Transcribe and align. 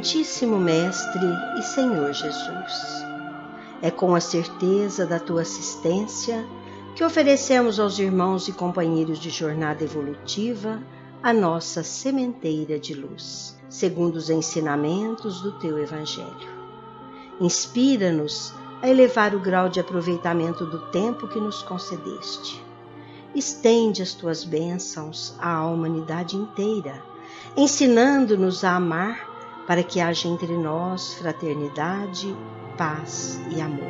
Amantíssimo 0.00 0.58
Mestre 0.58 1.26
e 1.58 1.62
Senhor 1.62 2.10
Jesus, 2.14 3.04
é 3.82 3.90
com 3.90 4.14
a 4.14 4.20
certeza 4.20 5.04
da 5.04 5.20
tua 5.20 5.42
assistência 5.42 6.42
que 6.96 7.04
oferecemos 7.04 7.78
aos 7.78 7.98
irmãos 7.98 8.48
e 8.48 8.52
companheiros 8.52 9.18
de 9.18 9.28
jornada 9.28 9.84
evolutiva 9.84 10.82
a 11.22 11.34
nossa 11.34 11.82
sementeira 11.82 12.78
de 12.78 12.94
luz, 12.94 13.58
segundo 13.68 14.16
os 14.16 14.30
ensinamentos 14.30 15.42
do 15.42 15.52
teu 15.58 15.78
Evangelho. 15.78 16.48
Inspira-nos 17.38 18.54
a 18.80 18.88
elevar 18.88 19.34
o 19.34 19.38
grau 19.38 19.68
de 19.68 19.80
aproveitamento 19.80 20.64
do 20.64 20.78
tempo 20.90 21.28
que 21.28 21.38
nos 21.38 21.62
concedeste. 21.62 22.64
Estende 23.34 24.00
as 24.00 24.14
tuas 24.14 24.44
bênçãos 24.44 25.34
à 25.38 25.62
humanidade 25.66 26.38
inteira, 26.38 27.02
ensinando-nos 27.54 28.64
a 28.64 28.76
amar 28.76 29.29
para 29.70 29.84
que 29.84 30.00
haja 30.00 30.26
entre 30.26 30.56
nós 30.56 31.14
fraternidade, 31.14 32.36
paz 32.76 33.40
e 33.54 33.60
amor. 33.60 33.86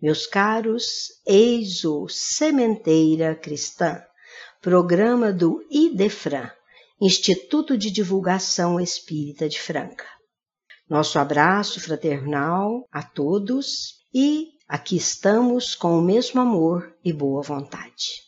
Meus 0.00 0.26
caros, 0.26 1.20
eis 1.26 1.84
o 1.84 2.08
Sementeira 2.08 3.34
Cristã 3.34 4.07
programa 4.60 5.32
do 5.32 5.64
IDEFRAN, 5.70 6.50
Instituto 7.00 7.78
de 7.78 7.92
Divulgação 7.92 8.80
Espírita 8.80 9.48
de 9.48 9.60
Franca. 9.60 10.04
Nosso 10.90 11.16
abraço 11.20 11.80
fraternal 11.80 12.84
a 12.90 13.00
todos 13.00 14.04
e 14.12 14.48
aqui 14.66 14.96
estamos 14.96 15.76
com 15.76 15.96
o 15.96 16.02
mesmo 16.02 16.40
amor 16.40 16.92
e 17.04 17.12
boa 17.12 17.40
vontade. 17.40 18.24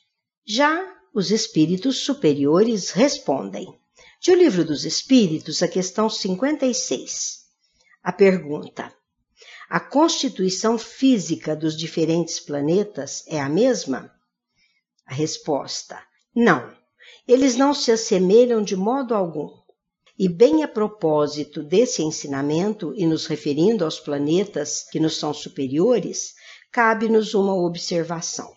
Já 0.46 0.80
os 1.12 1.32
espíritos 1.32 1.98
superiores 1.98 2.90
respondem. 2.90 3.66
De 4.22 4.30
O 4.30 4.36
Livro 4.36 4.64
dos 4.64 4.84
Espíritos, 4.84 5.64
a 5.64 5.68
questão 5.68 6.08
56. 6.08 7.38
A 8.04 8.12
pergunta: 8.12 8.94
A 9.68 9.80
constituição 9.80 10.78
física 10.78 11.56
dos 11.56 11.76
diferentes 11.76 12.38
planetas 12.38 13.24
é 13.26 13.40
a 13.40 13.48
mesma? 13.48 14.12
A 15.06 15.12
resposta: 15.12 16.00
não, 16.34 16.72
eles 17.26 17.56
não 17.56 17.74
se 17.74 17.90
assemelham 17.90 18.62
de 18.62 18.76
modo 18.76 19.14
algum. 19.14 19.48
E 20.18 20.28
bem 20.28 20.62
a 20.62 20.68
propósito 20.68 21.62
desse 21.62 22.02
ensinamento, 22.02 22.92
e 22.94 23.06
nos 23.06 23.26
referindo 23.26 23.84
aos 23.84 23.98
planetas 23.98 24.86
que 24.90 25.00
nos 25.00 25.16
são 25.16 25.32
superiores, 25.32 26.34
cabe-nos 26.70 27.34
uma 27.34 27.54
observação. 27.54 28.50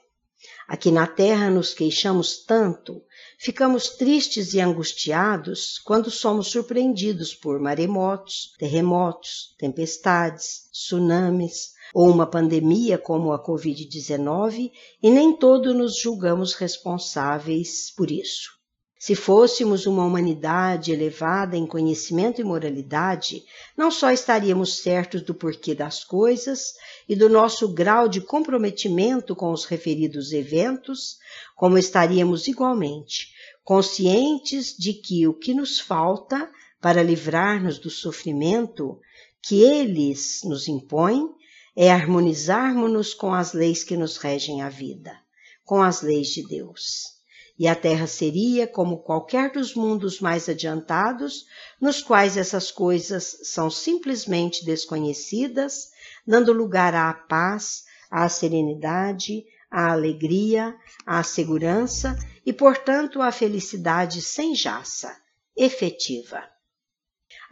Aqui 0.67 0.91
na 0.91 1.07
Terra 1.07 1.49
nos 1.49 1.73
queixamos 1.73 2.43
tanto, 2.45 3.01
ficamos 3.37 3.89
tristes 3.89 4.53
e 4.53 4.59
angustiados 4.59 5.79
quando 5.79 6.11
somos 6.11 6.47
surpreendidos 6.47 7.33
por 7.33 7.59
maremotos, 7.59 8.53
terremotos, 8.57 9.55
tempestades, 9.57 10.69
tsunamis, 10.71 11.73
ou 11.93 12.09
uma 12.09 12.25
pandemia 12.25 12.97
como 12.97 13.31
a 13.31 13.43
Covid-19 13.43 14.71
e 15.01 15.11
nem 15.11 15.35
todos 15.35 15.75
nos 15.75 15.97
julgamos 15.97 16.53
responsáveis 16.53 17.91
por 17.95 18.09
isso. 18.09 18.51
Se 18.97 19.15
fôssemos 19.15 19.85
uma 19.85 20.05
humanidade 20.05 20.93
elevada 20.93 21.57
em 21.57 21.67
conhecimento 21.67 22.39
e 22.39 22.43
moralidade, 22.43 23.43
não 23.77 23.91
só 23.91 24.11
estaríamos 24.11 24.77
certos 24.81 25.21
do 25.21 25.35
porquê 25.35 25.75
das 25.75 26.05
coisas 26.05 26.73
e 27.07 27.13
do 27.13 27.27
nosso 27.27 27.67
grau 27.73 28.07
de 28.07 28.21
comprometimento 28.21 29.35
com 29.35 29.51
os 29.51 29.65
referidos 29.65 30.31
eventos, 30.31 31.17
como 31.55 31.77
estaríamos 31.77 32.47
igualmente 32.47 33.33
conscientes 33.63 34.75
de 34.77 34.93
que 34.93 35.25
o 35.27 35.33
que 35.33 35.53
nos 35.53 35.79
falta 35.79 36.49
para 36.81 37.01
livrar-nos 37.01 37.79
do 37.79 37.89
sofrimento 37.89 38.99
que 39.41 39.61
eles 39.61 40.41
nos 40.43 40.67
impõem 40.67 41.29
é 41.75 41.91
harmonizarmos-nos 41.91 43.13
com 43.13 43.33
as 43.33 43.53
leis 43.53 43.83
que 43.83 43.97
nos 43.97 44.17
regem 44.17 44.61
a 44.61 44.69
vida, 44.69 45.17
com 45.63 45.81
as 45.81 46.01
leis 46.01 46.27
de 46.27 46.47
Deus. 46.47 47.13
E 47.57 47.67
a 47.67 47.75
Terra 47.75 48.07
seria 48.07 48.67
como 48.67 49.03
qualquer 49.03 49.51
dos 49.51 49.75
mundos 49.75 50.19
mais 50.19 50.49
adiantados, 50.49 51.45
nos 51.79 52.01
quais 52.01 52.35
essas 52.35 52.71
coisas 52.71 53.39
são 53.43 53.69
simplesmente 53.69 54.65
desconhecidas, 54.65 55.89
dando 56.25 56.51
lugar 56.51 56.95
à 56.95 57.13
paz, 57.13 57.83
à 58.09 58.27
serenidade, 58.29 59.43
à 59.69 59.91
alegria, 59.91 60.75
à 61.05 61.23
segurança 61.23 62.17
e, 62.45 62.53
portanto, 62.53 63.21
à 63.21 63.31
felicidade 63.31 64.21
sem 64.21 64.55
jaça, 64.55 65.15
efetiva. 65.55 66.52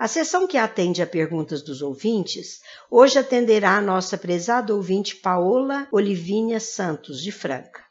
A 0.01 0.07
sessão 0.07 0.47
que 0.47 0.57
atende 0.57 1.00
a 1.03 1.06
perguntas 1.06 1.62
dos 1.62 1.84
ouvintes 1.84 2.59
hoje 2.89 3.19
atenderá 3.19 3.78
a 3.78 3.81
nossa 3.81 4.17
prezada 4.17 4.73
ouvinte 4.73 5.16
Paola 5.16 5.88
Olivinha 5.91 6.59
Santos, 6.59 7.21
de 7.21 7.31
Franca. 7.31 7.83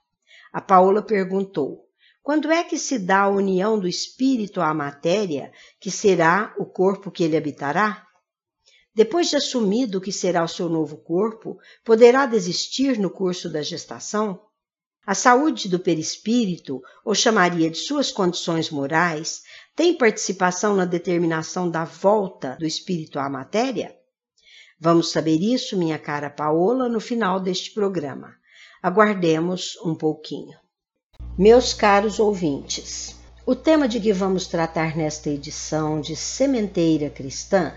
A 0.53 0.61
Paola 0.61 1.03
perguntou: 1.03 1.89
quando 2.21 2.51
é 2.51 2.65
que 2.65 2.77
se 2.77 2.99
dá 2.99 3.21
a 3.21 3.29
união 3.29 3.79
do 3.79 3.87
espírito 3.87 4.61
à 4.61 4.75
matéria, 4.75 5.53
que 5.79 5.89
será 5.89 6.53
o 6.59 6.67
corpo 6.67 7.13
que 7.13 7.23
ele 7.23 7.37
habitará? 7.37 8.05
Depois 8.93 9.31
de 9.31 9.37
assumido 9.37 9.99
o 9.99 10.01
que 10.01 10.11
será 10.11 10.43
o 10.43 10.49
seu 10.49 10.69
novo 10.69 10.97
corpo, 10.97 11.61
poderá 11.85 12.27
desistir 12.27 12.99
no 12.99 13.09
curso 13.09 13.49
da 13.49 13.63
gestação? 13.63 14.43
A 15.07 15.15
saúde 15.15 15.69
do 15.69 15.79
perispírito, 15.79 16.83
ou 17.05 17.15
chamaria 17.15 17.71
de 17.71 17.79
suas 17.79 18.11
condições 18.11 18.69
morais, 18.69 19.45
tem 19.81 19.95
participação 19.95 20.77
na 20.77 20.85
determinação 20.85 21.71
da 21.71 21.87
volta 21.87 22.55
do 22.61 22.67
espírito 22.67 23.19
à 23.19 23.31
matéria? 23.31 23.97
Vamos 24.79 25.11
saber 25.11 25.41
isso, 25.41 25.75
minha 25.75 25.99
cara 25.99 26.29
Paola, 26.29 26.87
no 26.87 27.01
final 27.01 27.41
deste 27.41 27.71
programa. 27.71 28.35
Aguardemos 28.83 29.79
um 29.83 29.95
pouquinho. 29.95 30.59
Meus 31.39 31.73
caros 31.73 32.19
ouvintes, 32.19 33.17
o 33.47 33.57
tema 33.57 33.89
de 33.89 33.99
que 33.99 34.13
vamos 34.13 34.47
tratar 34.47 34.95
nesta 34.95 35.31
edição 35.31 35.99
de 35.99 36.15
Sementeira 36.15 37.09
Cristã 37.09 37.73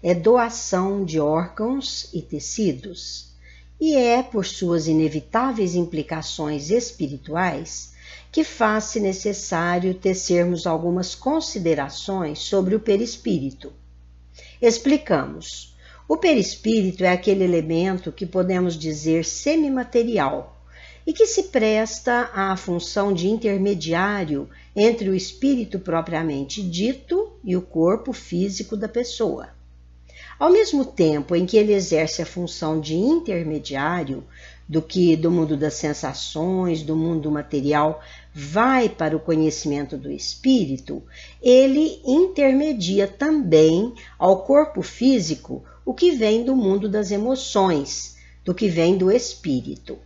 é 0.00 0.14
doação 0.14 1.04
de 1.04 1.18
órgãos 1.18 2.08
e 2.14 2.22
tecidos, 2.22 3.34
e 3.80 3.96
é, 3.96 4.22
por 4.22 4.46
suas 4.46 4.86
inevitáveis 4.86 5.74
implicações 5.74 6.70
espirituais, 6.70 7.94
que 8.30 8.44
faz-se 8.44 9.00
necessário 9.00 9.94
tecermos 9.94 10.66
algumas 10.66 11.14
considerações 11.14 12.40
sobre 12.40 12.74
o 12.74 12.80
perispírito. 12.80 13.72
Explicamos. 14.60 15.74
O 16.08 16.16
perispírito 16.16 17.04
é 17.04 17.10
aquele 17.10 17.44
elemento 17.44 18.12
que 18.12 18.26
podemos 18.26 18.78
dizer 18.78 19.24
semimaterial 19.24 20.56
e 21.06 21.12
que 21.12 21.26
se 21.26 21.44
presta 21.44 22.30
à 22.34 22.56
função 22.56 23.12
de 23.12 23.28
intermediário 23.28 24.48
entre 24.76 25.08
o 25.08 25.14
espírito 25.14 25.78
propriamente 25.78 26.62
dito 26.62 27.32
e 27.42 27.56
o 27.56 27.62
corpo 27.62 28.12
físico 28.12 28.76
da 28.76 28.88
pessoa. 28.88 29.57
Ao 30.38 30.50
mesmo 30.50 30.84
tempo 30.84 31.34
em 31.34 31.44
que 31.44 31.56
ele 31.56 31.72
exerce 31.72 32.22
a 32.22 32.26
função 32.26 32.80
de 32.80 32.94
intermediário 32.94 34.24
do 34.68 34.80
que 34.80 35.16
do 35.16 35.30
mundo 35.30 35.56
das 35.56 35.74
sensações, 35.74 36.82
do 36.82 36.94
mundo 36.94 37.30
material, 37.30 38.00
vai 38.32 38.88
para 38.88 39.16
o 39.16 39.20
conhecimento 39.20 39.96
do 39.96 40.12
espírito, 40.12 41.02
ele 41.42 42.00
intermedia 42.04 43.08
também 43.08 43.92
ao 44.16 44.44
corpo 44.44 44.80
físico 44.80 45.64
o 45.84 45.92
que 45.92 46.12
vem 46.12 46.44
do 46.44 46.54
mundo 46.54 46.88
das 46.88 47.10
emoções, 47.10 48.16
do 48.44 48.54
que 48.54 48.68
vem 48.68 48.96
do 48.96 49.10
espírito. 49.10 49.98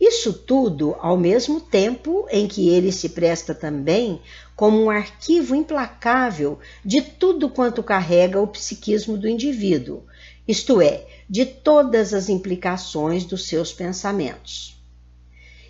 Isso 0.00 0.32
tudo 0.32 0.94
ao 1.00 1.16
mesmo 1.16 1.60
tempo 1.60 2.26
em 2.30 2.46
que 2.46 2.68
ele 2.68 2.92
se 2.92 3.08
presta 3.08 3.52
também 3.54 4.20
como 4.54 4.80
um 4.80 4.90
arquivo 4.90 5.56
implacável 5.56 6.58
de 6.84 7.02
tudo 7.02 7.48
quanto 7.48 7.82
carrega 7.82 8.40
o 8.40 8.46
psiquismo 8.46 9.18
do 9.18 9.28
indivíduo, 9.28 10.04
isto 10.46 10.80
é, 10.80 11.04
de 11.28 11.44
todas 11.44 12.14
as 12.14 12.28
implicações 12.28 13.24
dos 13.24 13.46
seus 13.46 13.72
pensamentos. 13.72 14.77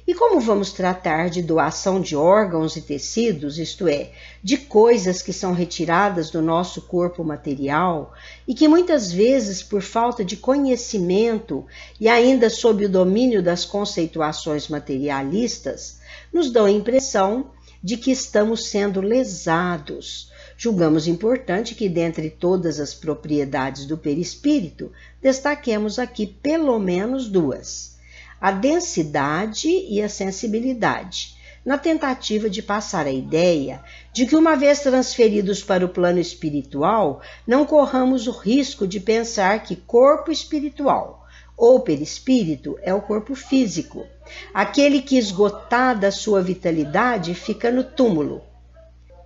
E 0.08 0.14
como 0.14 0.40
vamos 0.40 0.72
tratar 0.72 1.28
de 1.28 1.42
doação 1.42 2.00
de 2.00 2.16
órgãos 2.16 2.76
e 2.76 2.80
tecidos, 2.80 3.58
isto 3.58 3.86
é, 3.86 4.10
de 4.42 4.56
coisas 4.56 5.20
que 5.20 5.34
são 5.34 5.52
retiradas 5.52 6.30
do 6.30 6.40
nosso 6.40 6.80
corpo 6.80 7.22
material 7.22 8.14
e 8.46 8.54
que 8.54 8.66
muitas 8.66 9.12
vezes, 9.12 9.62
por 9.62 9.82
falta 9.82 10.24
de 10.24 10.34
conhecimento 10.34 11.66
e 12.00 12.08
ainda 12.08 12.48
sob 12.48 12.86
o 12.86 12.88
domínio 12.88 13.42
das 13.42 13.66
conceituações 13.66 14.66
materialistas, 14.68 16.00
nos 16.32 16.50
dão 16.50 16.64
a 16.64 16.70
impressão 16.70 17.50
de 17.84 17.98
que 17.98 18.10
estamos 18.10 18.70
sendo 18.70 19.02
lesados. 19.02 20.32
Julgamos 20.56 21.06
importante 21.06 21.74
que, 21.74 21.86
dentre 21.86 22.30
todas 22.30 22.80
as 22.80 22.94
propriedades 22.94 23.84
do 23.84 23.98
perispírito, 23.98 24.90
destaquemos 25.20 25.98
aqui 25.98 26.26
pelo 26.26 26.78
menos 26.78 27.28
duas 27.28 27.97
a 28.40 28.50
densidade 28.50 29.68
e 29.68 30.02
a 30.02 30.08
sensibilidade, 30.08 31.36
na 31.64 31.76
tentativa 31.76 32.48
de 32.48 32.62
passar 32.62 33.06
a 33.06 33.12
ideia 33.12 33.82
de 34.12 34.26
que, 34.26 34.36
uma 34.36 34.56
vez 34.56 34.80
transferidos 34.80 35.62
para 35.62 35.84
o 35.84 35.88
plano 35.88 36.18
espiritual, 36.18 37.20
não 37.46 37.66
corramos 37.66 38.26
o 38.26 38.30
risco 38.30 38.86
de 38.86 39.00
pensar 39.00 39.62
que 39.62 39.76
corpo 39.76 40.30
espiritual 40.30 41.26
ou 41.56 41.80
perispírito 41.80 42.78
é 42.82 42.94
o 42.94 43.02
corpo 43.02 43.34
físico, 43.34 44.06
aquele 44.54 45.02
que, 45.02 45.18
esgotada 45.18 46.12
sua 46.12 46.40
vitalidade, 46.40 47.34
fica 47.34 47.70
no 47.72 47.82
túmulo. 47.82 48.42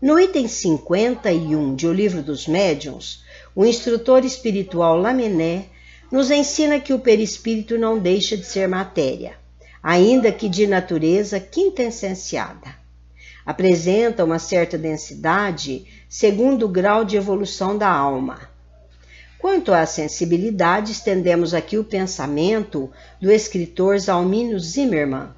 No 0.01 0.19
item 0.19 0.49
51 0.49 1.77
de 1.77 1.87
O 1.87 1.93
Livro 1.93 2.23
dos 2.23 2.49
Médiuns, 2.49 3.23
o 3.55 3.67
instrutor 3.67 4.25
espiritual 4.25 4.97
Lamené 4.97 5.67
nos 6.13 6.31
ensina 6.31 6.79
que 6.79 6.93
o 6.93 6.99
perispírito 6.99 7.79
não 7.79 7.99
deixa 7.99 8.37
de 8.37 8.45
ser 8.45 8.69
matéria, 8.69 9.33
ainda 9.83 10.31
que 10.31 10.47
de 10.47 10.67
natureza 10.67 11.41
quintessenciada. 11.41 12.83
Apresenta 13.47 14.23
uma 14.23 14.39
certa 14.39 14.77
densidade 14.77 15.87
segundo 16.11 16.67
o 16.67 16.69
grau 16.69 17.03
de 17.03 17.17
evolução 17.17 17.79
da 17.79 17.89
alma. 17.89 18.39
Quanto 19.39 19.73
à 19.73 19.87
sensibilidade, 19.87 20.93
estendemos 20.93 21.55
aqui 21.55 21.79
o 21.79 21.83
pensamento 21.83 22.91
do 23.19 23.33
escritor 23.33 23.99
Zalmínio 23.99 24.61
Zimmermann, 24.61 25.31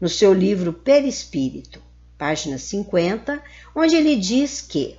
no 0.00 0.08
seu 0.08 0.32
livro 0.32 0.72
Perispírito, 0.72 1.80
página 2.16 2.56
50, 2.56 3.40
onde 3.76 3.94
ele 3.94 4.16
diz 4.16 4.62
que 4.62 4.96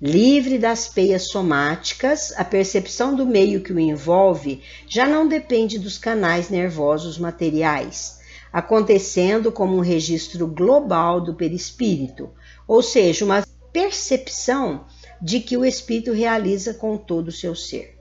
Livre 0.00 0.58
das 0.58 0.88
peias 0.88 1.28
somáticas, 1.28 2.30
a 2.36 2.44
percepção 2.44 3.16
do 3.16 3.24
meio 3.24 3.62
que 3.62 3.72
o 3.72 3.80
envolve 3.80 4.60
já 4.86 5.06
não 5.06 5.26
depende 5.26 5.78
dos 5.78 5.96
canais 5.96 6.50
nervosos 6.50 7.18
materiais, 7.18 8.18
acontecendo 8.52 9.50
como 9.50 9.74
um 9.74 9.80
registro 9.80 10.46
global 10.46 11.18
do 11.18 11.32
perispírito, 11.32 12.28
ou 12.68 12.82
seja, 12.82 13.24
uma 13.24 13.42
percepção 13.72 14.84
de 15.20 15.40
que 15.40 15.56
o 15.56 15.64
espírito 15.64 16.12
realiza 16.12 16.74
com 16.74 16.98
todo 16.98 17.28
o 17.28 17.32
seu 17.32 17.54
ser. 17.54 17.96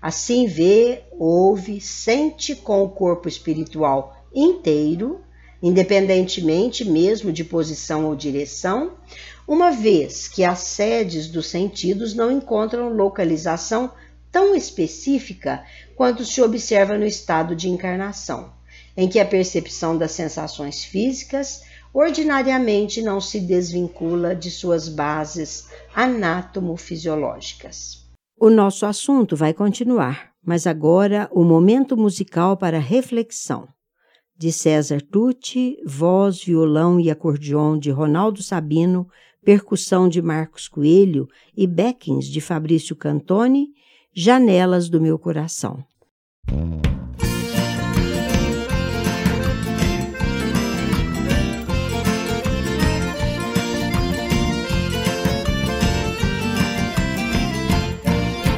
Assim 0.00 0.46
vê, 0.46 1.02
ouve, 1.18 1.80
sente 1.80 2.54
com 2.54 2.84
o 2.84 2.88
corpo 2.88 3.28
espiritual 3.28 4.16
inteiro, 4.32 5.22
independentemente 5.60 6.84
mesmo 6.84 7.32
de 7.32 7.42
posição 7.42 8.04
ou 8.04 8.14
direção, 8.14 8.92
uma 9.46 9.70
vez 9.70 10.26
que 10.26 10.44
as 10.44 10.60
sedes 10.60 11.28
dos 11.28 11.46
sentidos 11.46 12.14
não 12.14 12.30
encontram 12.30 12.88
localização 12.88 13.92
tão 14.32 14.54
específica 14.54 15.62
quanto 15.94 16.24
se 16.24 16.42
observa 16.42 16.98
no 16.98 17.06
estado 17.06 17.54
de 17.54 17.68
encarnação, 17.68 18.52
em 18.96 19.08
que 19.08 19.20
a 19.20 19.24
percepção 19.24 19.96
das 19.96 20.12
sensações 20.12 20.84
físicas 20.84 21.62
ordinariamente 21.94 23.00
não 23.00 23.20
se 23.20 23.40
desvincula 23.40 24.34
de 24.34 24.50
suas 24.50 24.88
bases 24.88 25.68
anátomo-fisiológicas. 25.94 28.04
O 28.38 28.50
nosso 28.50 28.84
assunto 28.84 29.34
vai 29.34 29.54
continuar, 29.54 30.32
mas 30.44 30.66
agora 30.66 31.28
o 31.32 31.42
momento 31.42 31.96
musical 31.96 32.56
para 32.56 32.78
reflexão. 32.78 33.66
De 34.36 34.52
César 34.52 35.00
Tucci, 35.00 35.78
voz, 35.86 36.44
violão 36.44 37.00
e 37.00 37.10
acordeon 37.10 37.78
de 37.78 37.90
Ronaldo 37.90 38.42
Sabino, 38.42 39.08
percussão 39.46 40.08
de 40.08 40.20
Marcos 40.20 40.66
Coelho 40.66 41.28
e 41.56 41.68
backings 41.68 42.26
de 42.26 42.40
Fabrício 42.40 42.96
Cantoni, 42.96 43.68
Janelas 44.12 44.88
do 44.88 45.00
Meu 45.00 45.16
Coração. 45.20 45.84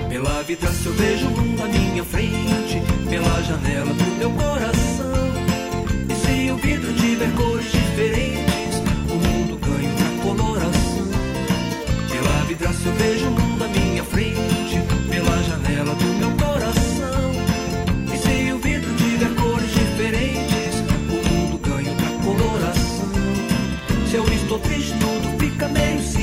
Pela 0.08 0.42
vida 0.44 0.68
se 0.68 0.86
eu 0.86 0.92
vejo 0.94 1.26
o 1.26 1.30
mundo 1.32 1.62
à 1.64 1.68
minha 1.68 2.04
frente, 2.04 2.80
pela 3.10 3.42
janela 3.42 3.92
do 3.92 4.18
meu 4.18 4.30
coração. 4.30 5.12
E 6.08 6.14
se 6.14 6.50
o 6.50 6.56
vidro 6.56 6.94
tiver 6.94 7.30
cores 7.36 7.57
eu 12.88 12.94
vejo 12.94 13.26
o 13.26 13.30
mundo 13.30 13.64
à 13.64 13.68
minha 13.68 14.02
frente, 14.02 14.80
pela 15.10 15.42
janela 15.42 15.94
do 15.94 16.04
meu 16.14 16.30
coração. 16.32 17.32
E 18.12 18.16
se 18.16 18.52
o 18.52 18.58
vidro 18.58 18.94
tiver 18.96 19.34
cores 19.34 19.70
diferentes, 19.72 20.74
o 21.10 21.28
mundo 21.28 21.58
ganha 21.58 21.90
outra 21.90 22.10
coloração. 22.24 23.08
Se 24.08 24.16
eu 24.16 24.24
estou 24.32 24.58
triste, 24.60 24.94
tudo 24.98 25.38
fica 25.38 25.68
meio 25.68 26.02
sem 26.02 26.17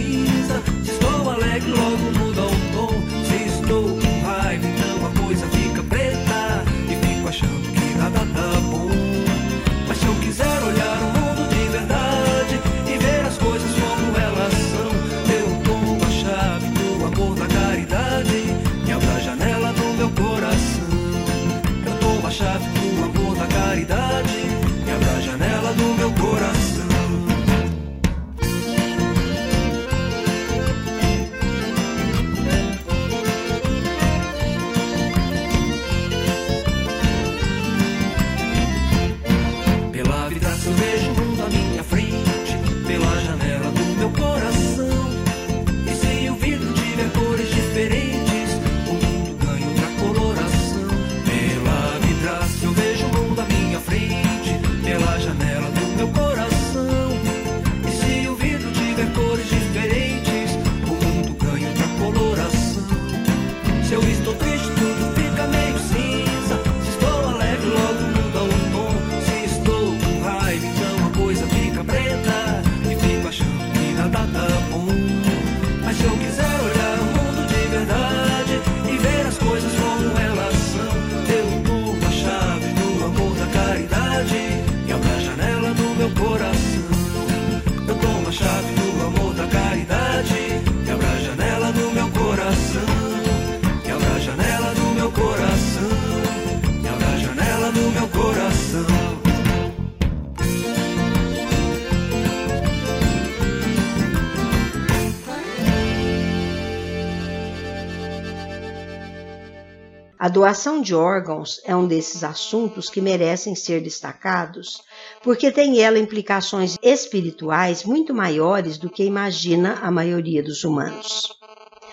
A 110.26 110.28
doação 110.28 110.82
de 110.82 110.96
órgãos 110.96 111.62
é 111.64 111.76
um 111.76 111.88
desses 111.88 112.24
assuntos 112.24 112.90
que 112.90 113.00
merecem 113.00 113.54
ser 113.54 113.80
destacados, 113.80 114.82
porque 115.22 115.52
tem 115.52 115.84
ela 115.84 116.00
implicações 116.00 116.78
espirituais 116.82 117.84
muito 117.84 118.12
maiores 118.12 118.80
do 118.80 118.90
que 118.90 119.04
imagina 119.04 119.76
a 119.84 119.92
maioria 119.92 120.42
dos 120.42 120.64
humanos. 120.64 121.30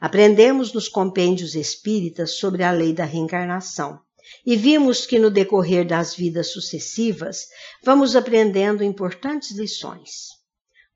Aprendemos 0.01 0.73
nos 0.73 0.89
compêndios 0.89 1.55
espíritas 1.55 2.39
sobre 2.39 2.63
a 2.63 2.71
lei 2.71 2.95
da 2.95 3.05
reencarnação 3.05 4.01
e 4.47 4.57
vimos 4.57 5.05
que 5.05 5.19
no 5.19 5.31
decorrer 5.31 5.87
das 5.87 6.15
vidas 6.15 6.55
sucessivas 6.55 7.49
vamos 7.85 8.17
aprendendo 8.17 8.83
importantes 8.83 9.55
lições. 9.59 10.42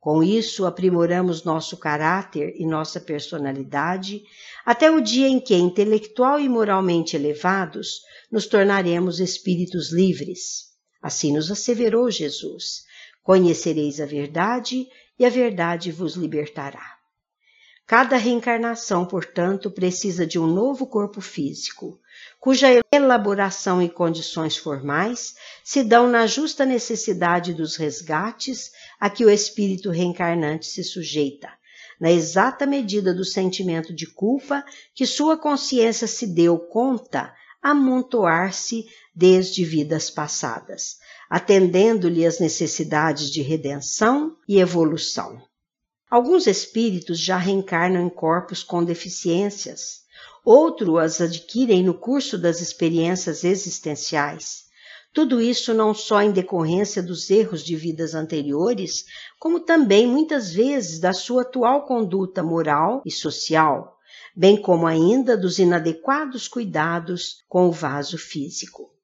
Com 0.06 0.22
isso, 0.22 0.66
aprimoramos 0.66 1.42
nosso 1.42 1.76
caráter 1.76 2.54
e 2.60 2.64
nossa 2.64 3.00
personalidade, 3.00 4.22
até 4.64 4.88
o 4.88 5.00
dia 5.00 5.26
em 5.26 5.40
que, 5.40 5.56
intelectual 5.56 6.38
e 6.38 6.48
moralmente 6.48 7.16
elevados, 7.16 8.02
nos 8.30 8.46
tornaremos 8.46 9.18
espíritos 9.18 9.92
livres. 9.92 10.66
Assim 11.02 11.32
nos 11.32 11.50
asseverou 11.50 12.08
Jesus: 12.08 12.84
Conhecereis 13.20 14.00
a 14.00 14.06
verdade, 14.06 14.86
e 15.18 15.24
a 15.24 15.28
verdade 15.28 15.90
vos 15.90 16.14
libertará. 16.14 16.95
Cada 17.86 18.16
reencarnação, 18.16 19.06
portanto, 19.06 19.70
precisa 19.70 20.26
de 20.26 20.40
um 20.40 20.46
novo 20.48 20.88
corpo 20.88 21.20
físico, 21.20 22.00
cuja 22.40 22.66
elaboração 22.92 23.80
e 23.80 23.88
condições 23.88 24.56
formais 24.56 25.36
se 25.62 25.84
dão 25.84 26.08
na 26.08 26.26
justa 26.26 26.66
necessidade 26.66 27.54
dos 27.54 27.76
resgates 27.76 28.72
a 28.98 29.08
que 29.08 29.24
o 29.24 29.30
espírito 29.30 29.88
reencarnante 29.90 30.66
se 30.66 30.82
sujeita, 30.82 31.48
na 32.00 32.10
exata 32.10 32.66
medida 32.66 33.14
do 33.14 33.24
sentimento 33.24 33.94
de 33.94 34.08
culpa 34.08 34.64
que 34.92 35.06
sua 35.06 35.36
consciência 35.36 36.08
se 36.08 36.26
deu 36.26 36.58
conta 36.58 37.32
amontoar-se 37.62 38.84
desde 39.14 39.64
vidas 39.64 40.10
passadas, 40.10 40.96
atendendo-lhe 41.30 42.26
as 42.26 42.40
necessidades 42.40 43.30
de 43.30 43.42
redenção 43.42 44.36
e 44.48 44.58
evolução. 44.58 45.40
Alguns 46.08 46.46
espíritos 46.46 47.18
já 47.18 47.36
reencarnam 47.36 48.06
em 48.06 48.08
corpos 48.08 48.62
com 48.62 48.84
deficiências, 48.84 50.04
outros 50.44 50.98
as 50.98 51.20
adquirem 51.20 51.82
no 51.82 51.94
curso 51.94 52.38
das 52.38 52.60
experiências 52.60 53.42
existenciais. 53.42 54.66
Tudo 55.12 55.40
isso 55.40 55.74
não 55.74 55.92
só 55.92 56.22
em 56.22 56.30
decorrência 56.30 57.02
dos 57.02 57.28
erros 57.28 57.64
de 57.64 57.74
vidas 57.74 58.14
anteriores, 58.14 59.04
como 59.40 59.58
também 59.58 60.06
muitas 60.06 60.52
vezes 60.52 61.00
da 61.00 61.12
sua 61.12 61.42
atual 61.42 61.86
conduta 61.86 62.40
moral 62.40 63.02
e 63.04 63.10
social, 63.10 63.98
bem 64.36 64.60
como 64.60 64.86
ainda 64.86 65.36
dos 65.36 65.58
inadequados 65.58 66.46
cuidados 66.46 67.42
com 67.48 67.66
o 67.66 67.72
vaso 67.72 68.16
físico. 68.16 68.94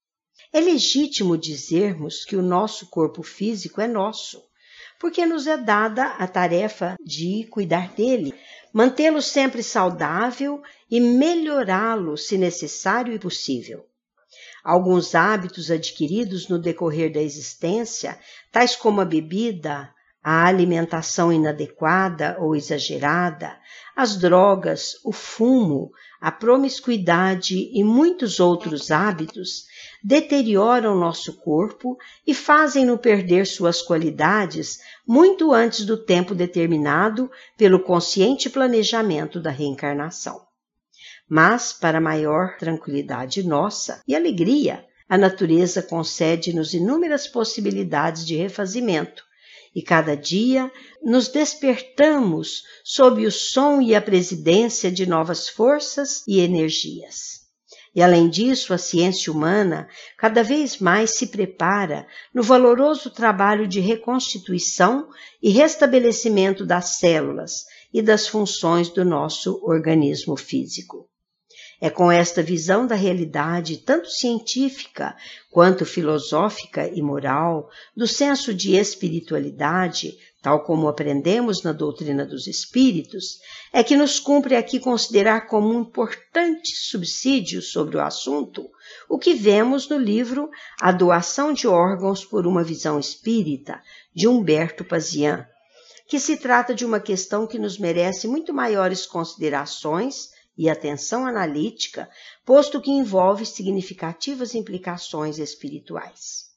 É 0.53 0.61
legítimo 0.61 1.37
dizermos 1.37 2.25
que 2.25 2.37
o 2.37 2.43
nosso 2.43 2.87
corpo 2.87 3.25
físico 3.25 3.81
é 3.81 3.89
nosso, 3.89 4.41
porque 5.03 5.27
nos 5.27 5.49
é 5.49 5.57
dada 5.57 6.11
a 6.11 6.29
tarefa 6.29 6.95
de 7.05 7.45
cuidar 7.51 7.93
dele, 7.93 8.33
mantê-lo 8.73 9.21
sempre 9.21 9.61
saudável 9.61 10.63
e 10.89 11.01
melhorá-lo 11.01 12.17
se 12.17 12.39
necessário 12.39 13.13
e 13.13 13.19
possível. 13.19 13.85
Alguns 14.63 15.17
hábitos 15.17 15.73
adquiridos 15.73 16.47
no 16.47 16.57
decorrer 16.57 17.13
da 17.13 17.21
existência, 17.21 18.17
tais 18.53 18.77
como 18.77 19.01
a 19.01 19.05
bebida, 19.05 19.93
a 20.23 20.47
alimentação 20.47 21.33
inadequada 21.33 22.37
ou 22.39 22.55
exagerada, 22.55 23.59
as 23.97 24.17
drogas, 24.17 24.95
o 25.05 25.13
fumo, 25.13 25.91
a 26.21 26.31
promiscuidade 26.31 27.69
e 27.73 27.83
muitos 27.83 28.39
outros 28.39 28.93
hábitos, 28.93 29.65
deterioram 30.03 30.97
nosso 30.97 31.41
corpo 31.41 31.99
e 32.25 32.33
fazem-no 32.33 32.97
perder 32.97 33.47
suas 33.47 33.83
qualidades 33.83 34.79
muito 35.07 35.53
antes 35.53 35.85
do 35.85 35.97
tempo 35.97 36.35
determinado 36.35 37.29
pelo 37.57 37.81
consciente 37.81 38.49
planejamento 38.49 39.41
da 39.41 39.51
reencarnação. 39.51 40.41
Mas, 41.29 41.73
para 41.73 42.01
maior 42.01 42.57
tranquilidade 42.59 43.43
nossa 43.43 44.01
e 44.07 44.15
alegria, 44.15 44.85
a 45.09 45.19
natureza 45.19 45.83
concede-nos 45.83 46.73
inúmeras 46.75 47.27
possibilidades 47.27 48.25
de 48.25 48.37
refazimento, 48.37 49.25
e 49.75 49.83
cada 49.83 50.17
dia 50.17 50.71
nos 51.03 51.29
despertamos 51.29 52.63
sob 52.85 53.27
o 53.27 53.31
som 53.31 53.81
e 53.81 53.95
a 53.95 54.03
presidência 54.03 54.91
de 54.91 55.07
novas 55.07 55.49
forças 55.49 56.23
e 56.27 56.41
energias. 56.41 57.43
E 57.95 58.03
além 58.03 58.31
disso, 58.31 58.73
a 58.73 58.79
ciência 58.79 59.31
humana 59.31 59.87
cada 60.17 60.43
vez 60.43 60.79
mais 60.79 61.11
se 61.11 61.27
prepara 61.27 62.07
no 62.35 62.43
valoroso 62.43 63.11
trabalho 63.11 63.69
de 63.69 63.81
reconstituição 63.81 65.09
e 65.43 65.51
restabelecimento 65.51 66.65
das 66.65 66.97
células 66.97 67.65
e 67.93 68.01
das 68.01 68.27
funções 68.27 68.89
do 68.89 69.05
nosso 69.05 69.61
organismo 69.63 70.37
físico. 70.37 71.12
É 71.85 71.91
com 71.91 72.13
esta 72.13 72.45
visão 72.45 72.87
da 72.87 72.95
realidade, 72.95 73.77
tanto 73.77 74.09
científica 74.09 75.17
quanto 75.51 75.85
filosófica 75.85 76.87
e 76.87 77.03
moral, 77.03 77.69
do 77.97 78.07
senso 78.07 78.55
de 78.55 78.77
espiritualidade, 78.77 80.17
tal 80.41 80.63
como 80.63 80.87
aprendemos 80.87 81.65
na 81.65 81.73
doutrina 81.73 82.25
dos 82.25 82.47
espíritos, 82.47 83.41
é 83.73 83.83
que 83.83 83.97
nos 83.97 84.21
cumpre 84.21 84.55
aqui 84.55 84.79
considerar 84.79 85.49
como 85.49 85.75
um 85.75 85.81
importante 85.81 86.69
subsídio 86.77 87.61
sobre 87.61 87.97
o 87.97 88.01
assunto 88.01 88.71
o 89.09 89.19
que 89.19 89.35
vemos 89.35 89.89
no 89.89 89.99
livro 89.99 90.51
A 90.81 90.93
Doação 90.93 91.53
de 91.53 91.67
Órgãos 91.67 92.25
por 92.25 92.47
uma 92.47 92.63
Visão 92.63 93.01
Espírita, 93.01 93.83
de 94.15 94.29
Humberto 94.29 94.85
Pazian, 94.85 95.49
que 96.07 96.21
se 96.21 96.37
trata 96.37 96.77
de 96.77 96.85
uma 96.85 97.01
questão 97.01 97.45
que 97.45 97.59
nos 97.59 97.77
merece 97.77 98.29
muito 98.29 98.55
maiores 98.55 99.05
considerações 99.05 100.31
e 100.57 100.69
atenção 100.69 101.27
analítica, 101.27 102.09
posto 102.45 102.81
que 102.81 102.91
envolve 102.91 103.47
significativas 103.47 104.55
implicações 104.55 105.39
espirituais. 105.39 106.53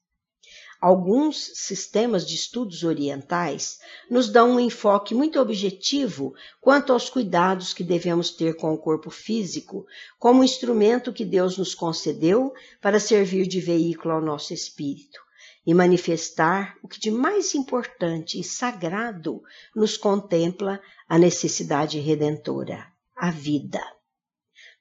Alguns 0.81 1.51
sistemas 1.55 2.27
de 2.27 2.35
estudos 2.35 2.83
orientais 2.83 3.79
nos 4.11 4.29
dão 4.29 4.51
um 4.51 4.59
enfoque 4.59 5.15
muito 5.15 5.39
objetivo 5.39 6.35
quanto 6.59 6.91
aos 6.91 7.09
cuidados 7.09 7.73
que 7.73 7.83
devemos 7.83 8.29
ter 8.29 8.55
com 8.55 8.73
o 8.73 8.77
corpo 8.77 9.09
físico, 9.09 9.85
como 10.19 10.43
instrumento 10.43 11.13
que 11.13 11.23
Deus 11.23 11.57
nos 11.57 11.73
concedeu 11.73 12.53
para 12.81 12.99
servir 12.99 13.47
de 13.47 13.61
veículo 13.61 14.13
ao 14.13 14.21
nosso 14.21 14.53
espírito 14.53 15.19
e 15.65 15.73
manifestar 15.73 16.75
o 16.83 16.87
que 16.87 16.99
de 16.99 17.09
mais 17.09 17.55
importante 17.55 18.39
e 18.39 18.43
sagrado 18.43 19.41
nos 19.73 19.97
contempla 19.97 20.79
a 21.07 21.17
necessidade 21.17 21.99
redentora 21.99 22.94
a 23.15 23.31
vida. 23.31 23.81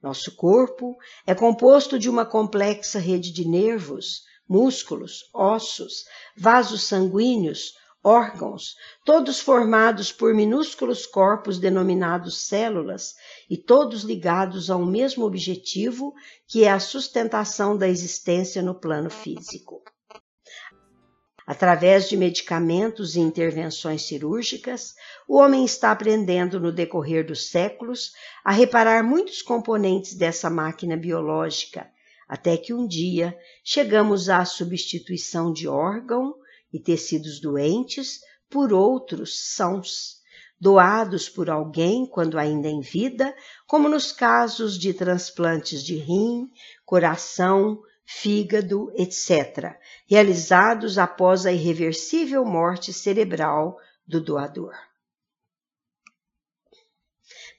Nosso 0.03 0.37
corpo 0.37 0.97
é 1.27 1.35
composto 1.35 1.99
de 1.99 2.11
uma 2.11 2.27
complexa 2.27 2.99
rede 2.99 3.33
de 3.33 3.49
nervos, 3.49 4.23
músculos, 4.49 5.31
ossos, 5.33 6.05
vasos 6.37 6.83
sanguíneos, 6.83 7.73
órgãos, 8.03 8.75
todos 9.05 9.41
formados 9.41 10.13
por 10.13 10.35
minúsculos 10.35 11.07
corpos 11.07 11.59
denominados 11.59 12.47
células 12.47 13.15
e 13.49 13.57
todos 13.57 14.03
ligados 14.03 14.69
a 14.69 14.77
um 14.77 14.85
mesmo 14.85 15.25
objetivo, 15.25 16.13
que 16.47 16.65
é 16.65 16.71
a 16.71 16.79
sustentação 16.79 17.77
da 17.77 17.89
existência 17.89 18.61
no 18.61 18.75
plano 18.75 19.09
físico. 19.09 19.83
Através 21.47 22.09
de 22.09 22.17
medicamentos 22.17 23.17
e 23.17 23.21
intervenções 23.21 24.03
cirúrgicas, 24.03 24.95
o 25.29 25.37
homem 25.37 25.63
está 25.65 25.91
aprendendo 25.91 26.59
no 26.59 26.73
decorrer 26.73 27.27
dos 27.27 27.51
séculos 27.51 28.13
a 28.43 28.51
reparar 28.51 29.05
muitos 29.05 29.43
componentes 29.43 30.15
dessa 30.15 30.49
máquina 30.49 30.97
biológica, 30.97 31.87
até 32.27 32.57
que 32.57 32.73
um 32.73 32.87
dia 32.87 33.39
chegamos 33.63 34.31
à 34.31 34.43
substituição 34.47 35.53
de 35.53 35.69
órgão 35.69 36.35
e 36.73 36.81
tecidos 36.81 37.39
doentes 37.41 38.21
por 38.49 38.73
outros 38.73 39.55
sãos, 39.55 40.23
doados 40.59 41.29
por 41.29 41.51
alguém 41.51 42.07
quando 42.07 42.39
ainda 42.39 42.69
em 42.69 42.81
vida, 42.81 43.37
como 43.67 43.87
nos 43.87 44.13
casos 44.13 44.79
de 44.79 44.95
transplantes 44.95 45.85
de 45.85 45.97
rim, 45.97 46.49
coração, 46.87 47.83
fígado, 48.05 48.93
etc., 48.97 49.77
realizados 50.07 50.99
após 50.99 51.47
a 51.47 51.53
irreversível 51.53 52.45
morte 52.45 52.93
cerebral 52.93 53.79
do 54.07 54.21
doador. 54.21 54.75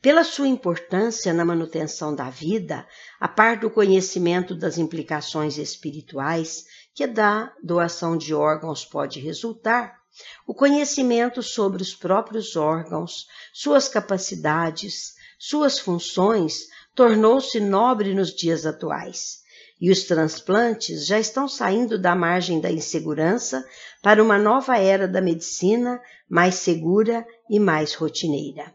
Pela 0.01 0.23
sua 0.23 0.47
importância 0.47 1.33
na 1.33 1.43
manutenção 1.43 2.13
da 2.13 2.29
vida, 2.29 2.87
a 3.19 3.27
par 3.27 3.57
do 3.57 3.71
conhecimento 3.71 4.53
das 4.53 4.77
implicações 4.77 5.57
espirituais 5.57 6.65
que 6.93 7.07
da 7.07 7.51
doação 7.63 8.15
de 8.15 8.31
órgãos 8.31 8.85
pode 8.85 9.19
resultar, 9.19 9.99
o 10.45 10.53
conhecimento 10.53 11.41
sobre 11.41 11.81
os 11.81 11.95
próprios 11.95 12.55
órgãos, 12.55 13.27
suas 13.51 13.89
capacidades, 13.89 15.15
suas 15.39 15.79
funções 15.79 16.67
tornou-se 16.93 17.59
nobre 17.59 18.13
nos 18.13 18.33
dias 18.33 18.65
atuais. 18.65 19.43
E 19.79 19.91
os 19.91 20.03
transplantes 20.03 21.05
já 21.05 21.19
estão 21.19 21.47
saindo 21.47 21.99
da 21.99 22.15
margem 22.15 22.61
da 22.61 22.71
insegurança 22.71 23.65
para 24.01 24.23
uma 24.23 24.37
nova 24.37 24.77
era 24.77 25.07
da 25.07 25.21
medicina 25.21 26.01
mais 26.29 26.55
segura 26.55 27.25
e 27.49 27.59
mais 27.59 27.93
rotineira. 27.93 28.73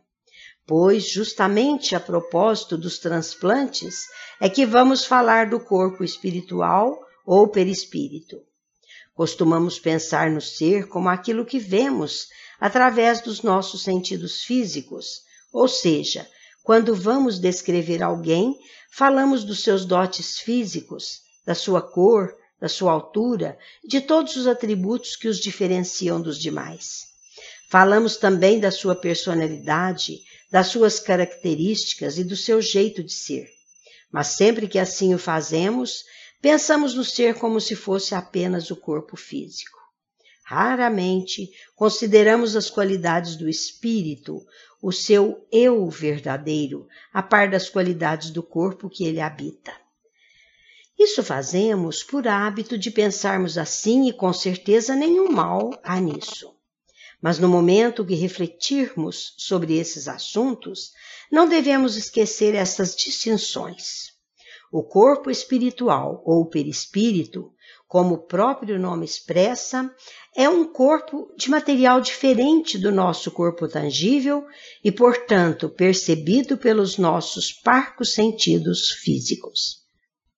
Pois, 0.66 1.04
justamente 1.04 1.96
a 1.96 2.00
propósito 2.00 2.76
dos 2.76 2.98
transplantes, 2.98 4.06
é 4.40 4.48
que 4.48 4.64
vamos 4.64 5.04
falar 5.04 5.48
do 5.48 5.58
corpo 5.58 6.04
espiritual 6.04 7.00
ou 7.26 7.48
perispírito. 7.48 8.40
Costumamos 9.14 9.78
pensar 9.78 10.30
no 10.30 10.40
ser 10.40 10.86
como 10.88 11.08
aquilo 11.08 11.44
que 11.44 11.58
vemos 11.58 12.28
através 12.60 13.20
dos 13.20 13.42
nossos 13.42 13.82
sentidos 13.82 14.42
físicos, 14.42 15.22
ou 15.52 15.66
seja, 15.66 16.28
quando 16.62 16.94
vamos 16.94 17.38
descrever 17.38 18.02
alguém, 18.02 18.56
falamos 18.90 19.44
dos 19.44 19.62
seus 19.62 19.84
dotes 19.84 20.38
físicos, 20.38 21.20
da 21.46 21.54
sua 21.54 21.80
cor, 21.80 22.36
da 22.60 22.68
sua 22.68 22.92
altura, 22.92 23.58
de 23.84 24.00
todos 24.00 24.36
os 24.36 24.46
atributos 24.46 25.16
que 25.16 25.28
os 25.28 25.38
diferenciam 25.38 26.20
dos 26.20 26.38
demais. 26.38 27.08
Falamos 27.70 28.16
também 28.16 28.58
da 28.58 28.70
sua 28.70 28.94
personalidade, 28.94 30.18
das 30.50 30.66
suas 30.66 30.98
características 30.98 32.18
e 32.18 32.24
do 32.24 32.36
seu 32.36 32.60
jeito 32.60 33.02
de 33.02 33.12
ser. 33.12 33.48
Mas 34.12 34.28
sempre 34.28 34.66
que 34.66 34.78
assim 34.78 35.14
o 35.14 35.18
fazemos, 35.18 36.02
pensamos 36.42 36.94
no 36.94 37.04
ser 37.04 37.34
como 37.36 37.60
se 37.60 37.76
fosse 37.76 38.14
apenas 38.14 38.70
o 38.70 38.76
corpo 38.76 39.16
físico. 39.16 39.78
Raramente 40.44 41.48
consideramos 41.76 42.56
as 42.56 42.68
qualidades 42.68 43.36
do 43.36 43.48
espírito, 43.48 44.44
o 44.82 44.90
seu 44.90 45.46
eu 45.52 45.88
verdadeiro, 45.88 46.88
a 47.12 47.22
par 47.22 47.50
das 47.50 47.68
qualidades 47.68 48.30
do 48.30 48.42
corpo 48.42 48.88
que 48.88 49.04
ele 49.04 49.20
habita. 49.20 49.72
Isso 50.98 51.22
fazemos 51.22 52.02
por 52.02 52.28
hábito 52.28 52.76
de 52.76 52.90
pensarmos 52.90 53.56
assim 53.56 54.08
e 54.08 54.12
com 54.12 54.32
certeza 54.32 54.94
nenhum 54.94 55.30
mal 55.30 55.70
há 55.82 55.98
nisso. 56.00 56.54
Mas 57.22 57.38
no 57.38 57.48
momento 57.48 58.04
que 58.04 58.14
refletirmos 58.14 59.34
sobre 59.36 59.76
esses 59.78 60.08
assuntos, 60.08 60.92
não 61.30 61.48
devemos 61.48 61.96
esquecer 61.96 62.54
essas 62.54 62.94
distinções. 62.94 64.12
O 64.72 64.82
corpo 64.82 65.30
espiritual 65.30 66.22
ou 66.24 66.46
perispírito 66.46 67.52
como 67.90 68.14
o 68.14 68.18
próprio 68.18 68.78
nome 68.78 69.04
expressa, 69.04 69.92
é 70.36 70.48
um 70.48 70.64
corpo 70.64 71.28
de 71.36 71.50
material 71.50 72.00
diferente 72.00 72.78
do 72.78 72.92
nosso 72.92 73.32
corpo 73.32 73.66
tangível 73.66 74.46
e, 74.84 74.92
portanto, 74.92 75.68
percebido 75.68 76.56
pelos 76.56 76.98
nossos 76.98 77.52
parcos 77.52 78.14
sentidos 78.14 78.92
físicos. 78.92 79.80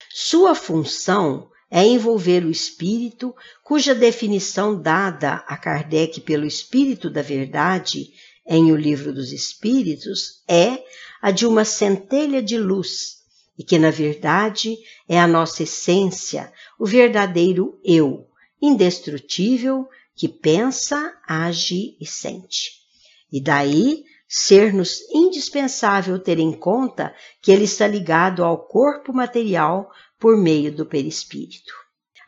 Sua 0.09 0.55
função 0.55 1.51
é 1.71 1.85
envolver 1.85 2.43
o 2.43 2.51
espírito, 2.51 3.35
cuja 3.63 3.95
definição 3.95 4.81
dada 4.81 5.45
a 5.47 5.55
Kardec 5.59 6.23
pelo 6.23 6.47
Espírito 6.47 7.11
da 7.11 7.21
Verdade 7.21 8.15
em 8.47 8.73
O 8.73 8.77
Livro 8.77 9.13
dos 9.13 9.31
Espíritos 9.31 10.43
é 10.49 10.83
a 11.21 11.31
de 11.31 11.47
uma 11.47 11.67
centelha 11.67 12.41
de 12.41 12.57
luz 12.57 13.22
e 13.59 13.65
que, 13.65 13.79
na 13.79 13.91
verdade, 13.91 14.77
é 15.09 15.21
a 15.21 15.27
nossa 15.27 15.63
essência, 15.63 16.53
o 16.79 16.87
verdadeiro 16.87 17.79
eu, 17.85 18.27
indestrutível, 18.61 19.89
que 20.15 20.29
pensa, 20.29 21.15
age 21.27 21.97
e 22.01 22.07
sente. 22.07 22.73
E 23.31 23.41
daí 23.41 24.05
ser-nos 24.29 25.01
indispensável 25.13 26.19
ter 26.19 26.39
em 26.39 26.53
conta 26.53 27.15
que 27.41 27.53
ele 27.53 27.65
está 27.65 27.87
ligado 27.87 28.43
ao 28.43 28.67
corpo 28.67 29.13
material 29.13 29.91
por 30.19 30.37
meio 30.37 30.75
do 30.75 30.87
perispírito. 30.87 31.75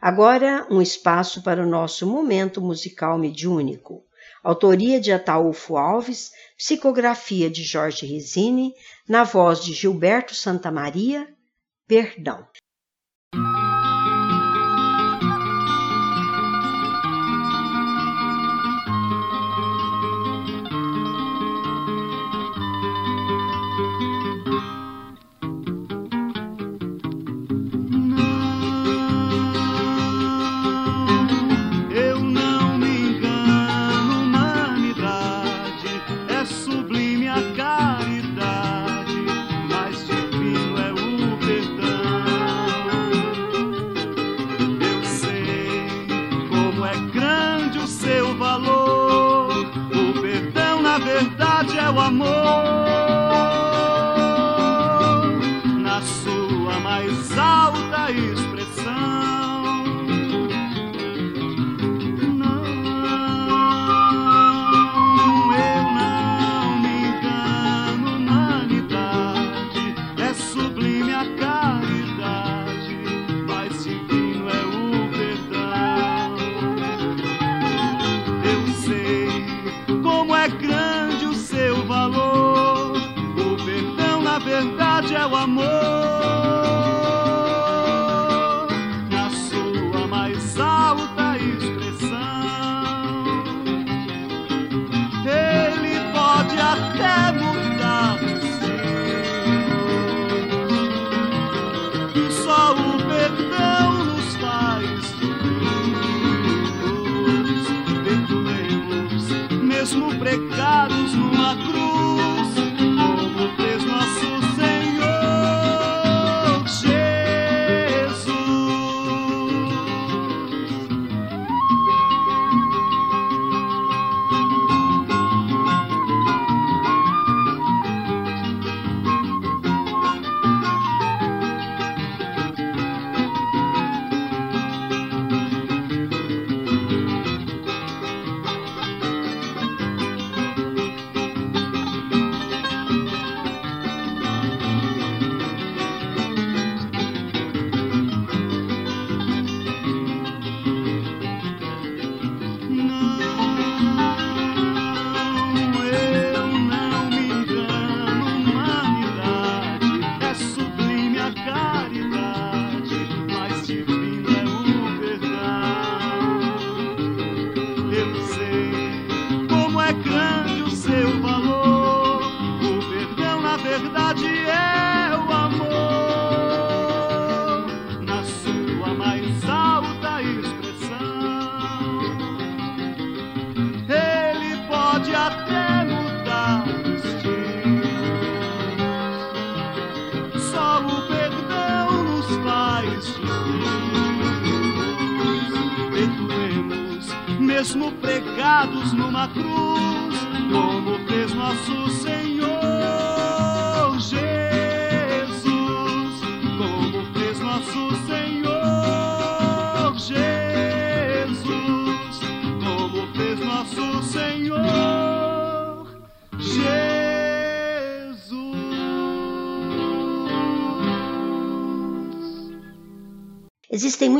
Agora, 0.00 0.66
um 0.70 0.82
espaço 0.82 1.42
para 1.42 1.62
o 1.62 1.68
nosso 1.68 2.06
momento 2.06 2.60
musical 2.60 3.18
mediúnico. 3.18 4.04
Autoria 4.44 5.00
de 5.00 5.10
Ataúfo 5.10 5.78
Alves, 5.78 6.30
psicografia 6.56 7.48
de 7.48 7.64
Jorge 7.64 8.04
Resine, 8.04 8.74
na 9.08 9.24
voz 9.24 9.64
de 9.64 9.72
Gilberto 9.72 10.34
Santa 10.34 10.70
Maria, 10.70 11.26
Perdão. 11.86 12.46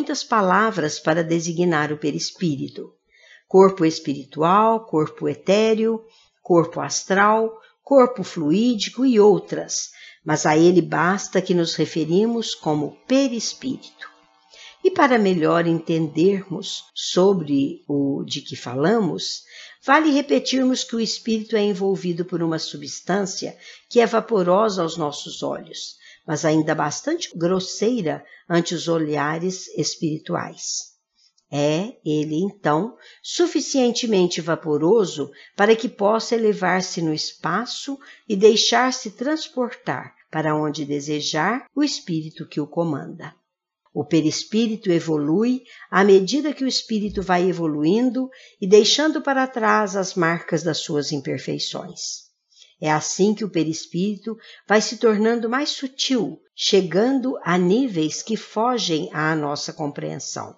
Muitas 0.04 0.22
palavras 0.22 1.00
para 1.00 1.24
designar 1.24 1.90
o 1.90 1.96
perispírito: 1.96 2.92
corpo 3.48 3.86
espiritual, 3.86 4.84
corpo 4.84 5.26
etéreo, 5.26 6.04
corpo 6.42 6.78
astral, 6.78 7.50
corpo 7.82 8.22
fluídico 8.22 9.06
e 9.06 9.18
outras, 9.18 9.92
mas 10.22 10.44
a 10.44 10.58
ele 10.58 10.82
basta 10.82 11.40
que 11.40 11.54
nos 11.54 11.74
referimos 11.74 12.54
como 12.54 12.98
perispírito. 13.08 14.06
E 14.84 14.90
para 14.90 15.18
melhor 15.18 15.66
entendermos 15.66 16.84
sobre 16.94 17.82
o 17.88 18.22
de 18.26 18.42
que 18.42 18.56
falamos, 18.56 19.40
vale 19.82 20.10
repetirmos 20.10 20.84
que 20.84 20.96
o 20.96 21.00
espírito 21.00 21.56
é 21.56 21.62
envolvido 21.62 22.26
por 22.26 22.42
uma 22.42 22.58
substância 22.58 23.56
que 23.88 24.00
é 24.00 24.06
vaporosa 24.06 24.82
aos 24.82 24.98
nossos 24.98 25.42
olhos, 25.42 25.96
mas 26.26 26.44
ainda 26.44 26.74
bastante 26.74 27.30
grosseira 27.36 28.24
ante 28.48 28.74
os 28.74 28.88
olhares 28.88 29.68
espirituais. 29.76 30.94
É 31.50 31.96
ele, 32.04 32.36
então, 32.36 32.96
suficientemente 33.22 34.40
vaporoso 34.40 35.30
para 35.54 35.76
que 35.76 35.88
possa 35.88 36.34
elevar-se 36.34 37.00
no 37.00 37.14
espaço 37.14 37.98
e 38.28 38.34
deixar-se 38.34 39.12
transportar 39.12 40.14
para 40.30 40.56
onde 40.56 40.84
desejar 40.84 41.66
o 41.76 41.84
espírito 41.84 42.48
que 42.48 42.60
o 42.60 42.66
comanda. 42.66 43.32
O 43.94 44.04
perispírito 44.04 44.90
evolui 44.90 45.62
à 45.88 46.02
medida 46.02 46.52
que 46.52 46.64
o 46.64 46.68
espírito 46.68 47.22
vai 47.22 47.48
evoluindo 47.48 48.28
e 48.60 48.66
deixando 48.66 49.22
para 49.22 49.46
trás 49.46 49.94
as 49.94 50.16
marcas 50.16 50.64
das 50.64 50.78
suas 50.78 51.12
imperfeições. 51.12 52.24
É 52.80 52.90
assim 52.90 53.34
que 53.34 53.44
o 53.44 53.50
perispírito 53.50 54.36
vai 54.66 54.80
se 54.80 54.96
tornando 54.96 55.48
mais 55.48 55.70
sutil, 55.70 56.40
chegando 56.54 57.38
a 57.42 57.56
níveis 57.56 58.22
que 58.22 58.36
fogem 58.36 59.08
à 59.12 59.34
nossa 59.34 59.72
compreensão. 59.72 60.56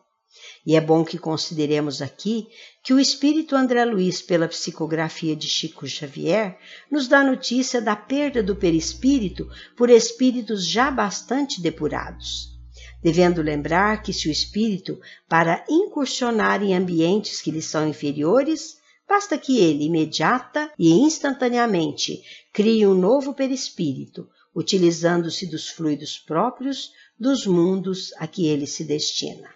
E 0.66 0.74
é 0.74 0.80
bom 0.80 1.04
que 1.04 1.16
consideremos 1.16 2.02
aqui 2.02 2.48
que 2.82 2.92
o 2.92 2.98
espírito 2.98 3.54
André 3.54 3.84
Luiz, 3.84 4.20
pela 4.20 4.48
psicografia 4.48 5.36
de 5.36 5.48
Chico 5.48 5.86
Xavier, 5.86 6.58
nos 6.90 7.06
dá 7.06 7.22
notícia 7.22 7.80
da 7.80 7.94
perda 7.94 8.42
do 8.42 8.56
perispírito 8.56 9.48
por 9.76 9.88
espíritos 9.88 10.66
já 10.66 10.90
bastante 10.90 11.60
depurados. 11.60 12.56
Devendo 13.02 13.42
lembrar 13.42 14.02
que 14.02 14.12
se 14.12 14.28
o 14.28 14.32
espírito, 14.32 15.00
para 15.28 15.64
incursionar 15.68 16.62
em 16.62 16.74
ambientes 16.74 17.40
que 17.40 17.52
lhe 17.52 17.62
são 17.62 17.88
inferiores, 17.88 18.78
basta 19.08 19.38
que 19.38 19.58
ele, 19.58 19.84
imediata 19.84 20.70
e 20.78 20.90
instantaneamente, 20.90 22.22
crie 22.52 22.86
um 22.86 22.94
novo 22.94 23.34
perispírito, 23.34 24.28
utilizando-se 24.54 25.46
dos 25.46 25.68
fluidos 25.68 26.18
próprios 26.18 26.92
dos 27.18 27.46
mundos 27.46 28.12
a 28.18 28.26
que 28.26 28.46
ele 28.46 28.66
se 28.66 28.84
destina. 28.84 29.48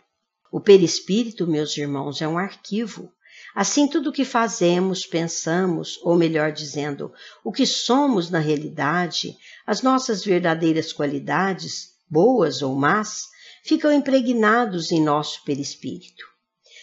O 0.53 0.61
perispírito, 0.61 1.47
meus 1.47 1.77
irmãos, 1.77 2.21
é 2.21 2.29
um 2.29 2.39
arquivo. 2.39 3.13
Assim, 3.55 3.89
tudo 3.89 4.11
o 4.11 4.13
que 4.13 4.25
fazemos, 4.25 5.07
pensamos, 5.07 5.99
ou 6.03 6.17
melhor 6.17 6.53
dizendo, 6.53 7.13
o 7.45 7.53
que 7.53 7.67
somos 7.67 8.31
na 8.31 8.39
realidade, 8.39 9.37
as 9.67 9.83
nossas 9.83 10.25
verdadeiras 10.25 10.93
qualidades, 10.93 11.95
boas 12.09 12.63
ou 12.63 12.75
más, 12.75 13.29
ficam 13.65 13.93
impregnados 13.93 14.91
em 14.93 15.03
nosso 15.03 15.45
perispírito. 15.45 16.30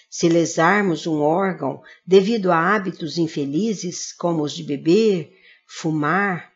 Se 0.10 0.30
lesarmos 0.30 1.06
um 1.06 1.22
órgão 1.22 1.82
devido 2.06 2.52
a 2.52 2.76
hábitos 2.76 3.18
infelizes, 3.18 4.14
como 4.14 4.44
os 4.44 4.54
de 4.54 4.64
beber, 4.64 5.32
fumar, 5.68 6.52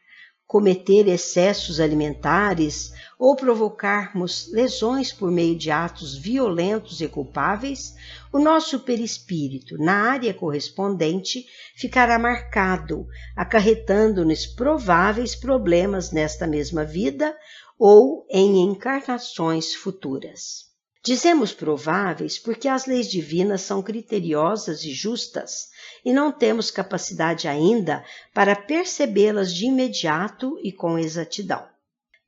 cometer 0.52 1.08
excessos 1.08 1.80
alimentares 1.80 2.92
ou 3.18 3.38
provocarmos 3.38 4.52
lesões 4.52 5.12
por 5.12 5.32
meio 5.32 5.58
de 5.58 5.72
atos 5.72 6.18
violentos 6.18 7.00
e 7.00 7.08
culpáveis, 7.08 7.94
o 8.34 8.40
nosso 8.40 8.82
perispírito, 8.82 9.78
na 9.78 10.12
área 10.12 10.34
correspondente, 10.34 11.46
ficará 11.76 12.20
marcado, 12.20 13.08
acarretando-nos 13.34 14.46
prováveis 14.46 15.36
problemas 15.36 16.12
nesta 16.12 16.46
mesma 16.46 16.84
vida 16.84 17.34
ou 17.80 18.26
em 18.30 18.62
encarnações 18.62 19.74
futuras. 19.74 20.71
Dizemos 21.04 21.52
prováveis 21.52 22.38
porque 22.38 22.68
as 22.68 22.86
leis 22.86 23.10
divinas 23.10 23.62
são 23.62 23.82
criteriosas 23.82 24.84
e 24.84 24.94
justas 24.94 25.70
e 26.06 26.14
não 26.14 26.32
temos 26.32 26.70
capacidade 26.70 27.48
ainda 27.48 28.06
para 28.34 28.56
percebê-las 28.56 29.52
de 29.54 29.66
imediato 29.66 30.60
e 30.62 30.72
com 30.72 31.00
exatidão. 31.00 31.68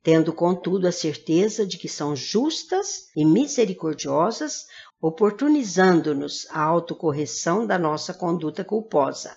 Tendo, 0.02 0.32
contudo, 0.32 0.88
a 0.88 0.92
certeza 0.92 1.64
de 1.64 1.78
que 1.78 1.88
são 1.88 2.16
justas 2.16 3.08
e 3.16 3.24
misericordiosas, 3.24 4.66
oportunizando-nos 5.00 6.46
a 6.50 6.60
autocorreção 6.60 7.66
da 7.66 7.78
nossa 7.78 8.12
conduta 8.12 8.64
culposa. 8.64 9.36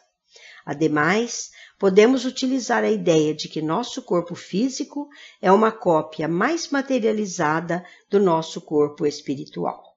Ademais, 0.66 1.52
podemos 1.78 2.26
utilizar 2.26 2.84
a 2.84 2.90
ideia 2.90 3.34
de 3.34 3.48
que 3.48 3.62
nosso 3.62 4.02
corpo 4.02 4.36
físico 4.36 5.08
é 5.42 5.52
uma 5.52 5.72
cópia 5.72 6.28
mais 6.28 6.70
materializada 6.70 7.86
do 8.10 8.20
nosso 8.20 8.60
corpo 8.62 9.06
espiritual. 9.06 9.88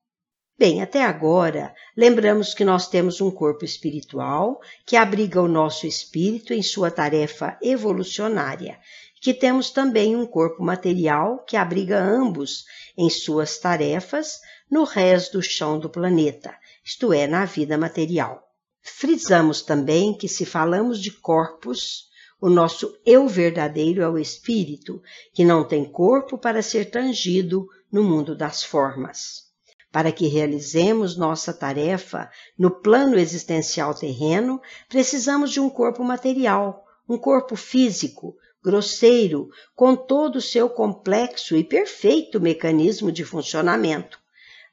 Bem, 0.59 0.83
até 0.83 1.03
agora, 1.03 1.75
lembramos 1.97 2.53
que 2.53 2.67
nós 2.67 2.87
temos 2.87 3.19
um 3.23 3.31
corpo 3.31 3.65
espiritual 3.65 4.61
que 4.85 4.95
abriga 4.95 5.41
o 5.41 5.49
nosso 5.49 5.87
espírito 5.87 6.53
em 6.53 6.63
sua 6.63 6.91
tarefa 6.91 7.57
evolucionária, 7.63 8.79
que 9.23 9.33
temos 9.33 9.71
também 9.71 10.15
um 10.15 10.27
corpo 10.27 10.63
material 10.63 11.43
que 11.45 11.57
abriga 11.57 11.99
ambos 11.99 12.67
em 12.95 13.09
suas 13.09 13.57
tarefas 13.59 14.39
no 14.71 14.85
resto 14.85 15.39
do 15.39 15.43
chão 15.43 15.79
do 15.79 15.89
planeta, 15.89 16.55
isto 16.85 17.11
é, 17.11 17.27
na 17.27 17.47
vida 17.47 17.79
material. 17.79 18.50
Frisamos 18.83 19.63
também 19.63 20.15
que, 20.15 20.29
se 20.29 20.45
falamos 20.45 21.01
de 21.01 21.11
corpos, 21.11 22.09
o 22.41 22.49
nosso 22.49 22.99
eu 23.05 23.29
verdadeiro 23.29 24.01
é 24.03 24.09
o 24.09 24.19
espírito, 24.19 25.03
que 25.35 25.45
não 25.45 25.63
tem 25.63 25.85
corpo 25.85 26.39
para 26.39 26.63
ser 26.63 26.91
tangido 26.91 27.69
no 27.93 28.03
mundo 28.03 28.35
das 28.35 28.63
formas. 28.63 29.51
Para 29.93 30.11
que 30.11 30.27
realizemos 30.27 31.17
nossa 31.17 31.53
tarefa 31.53 32.31
no 32.57 32.71
plano 32.71 33.19
existencial 33.19 33.95
terreno, 33.95 34.61
precisamos 34.89 35.51
de 35.51 35.61
um 35.61 35.69
corpo 35.69 36.03
material, 36.03 36.87
um 37.09 37.19
corpo 37.19 37.57
físico, 37.57 38.37
grosseiro, 38.63 39.51
com 39.75 39.97
todo 39.97 40.37
o 40.37 40.41
seu 40.43 40.71
complexo 40.71 41.57
e 41.57 41.65
perfeito 41.65 42.41
mecanismo 42.41 43.11
de 43.11 43.25
funcionamento. 43.25 44.19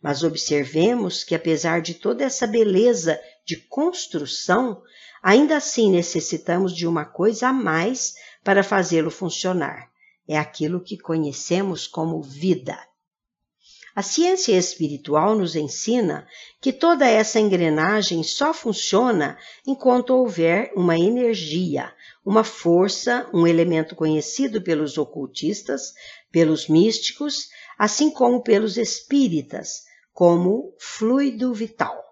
Mas 0.02 0.24
observemos 0.24 1.24
que, 1.24 1.34
apesar 1.34 1.82
de 1.82 1.96
toda 1.96 2.24
essa 2.24 2.46
beleza 2.46 3.20
de 3.48 3.56
construção, 3.56 4.84
ainda 5.24 5.56
assim 5.56 5.90
necessitamos 5.90 6.76
de 6.76 6.86
uma 6.86 7.06
coisa 7.06 7.48
a 7.48 7.54
mais 7.54 8.14
para 8.44 8.62
fazê-lo 8.62 9.10
funcionar. 9.10 9.90
É 10.28 10.38
aquilo 10.38 10.84
que 10.84 10.98
conhecemos 10.98 11.88
como 11.88 12.22
vida. 12.22 12.78
A 13.96 14.04
ciência 14.04 14.52
espiritual 14.52 15.34
nos 15.34 15.56
ensina 15.56 16.28
que 16.62 16.74
toda 16.74 17.08
essa 17.08 17.40
engrenagem 17.40 18.22
só 18.22 18.54
funciona 18.54 19.38
enquanto 19.66 20.10
houver 20.10 20.74
uma 20.76 21.00
energia, 21.00 21.94
uma 22.26 22.44
força, 22.44 23.30
um 23.34 23.48
elemento 23.48 23.96
conhecido 23.96 24.62
pelos 24.62 24.98
ocultistas, 24.98 25.94
pelos 26.30 26.68
místicos, 26.68 27.48
assim 27.80 28.12
como 28.12 28.44
pelos 28.44 28.76
espíritas, 28.76 29.84
como 30.14 30.76
fluido 30.78 31.54
vital. 31.54 32.07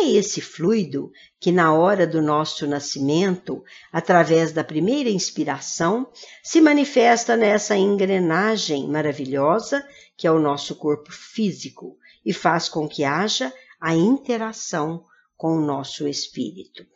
É 0.00 0.10
esse 0.10 0.40
fluido 0.40 1.10
que, 1.40 1.50
na 1.50 1.74
hora 1.74 2.06
do 2.06 2.22
nosso 2.22 2.68
nascimento, 2.68 3.64
através 3.92 4.52
da 4.52 4.62
primeira 4.62 5.10
inspiração, 5.10 6.08
se 6.40 6.60
manifesta 6.60 7.36
nessa 7.36 7.76
engrenagem 7.76 8.86
maravilhosa 8.86 9.84
que 10.16 10.24
é 10.24 10.30
o 10.30 10.38
nosso 10.38 10.76
corpo 10.76 11.10
físico 11.10 11.98
e 12.24 12.32
faz 12.32 12.68
com 12.68 12.88
que 12.88 13.02
haja 13.02 13.52
a 13.80 13.92
interação 13.92 15.04
com 15.36 15.56
o 15.56 15.60
nosso 15.60 16.06
espírito. 16.06 16.86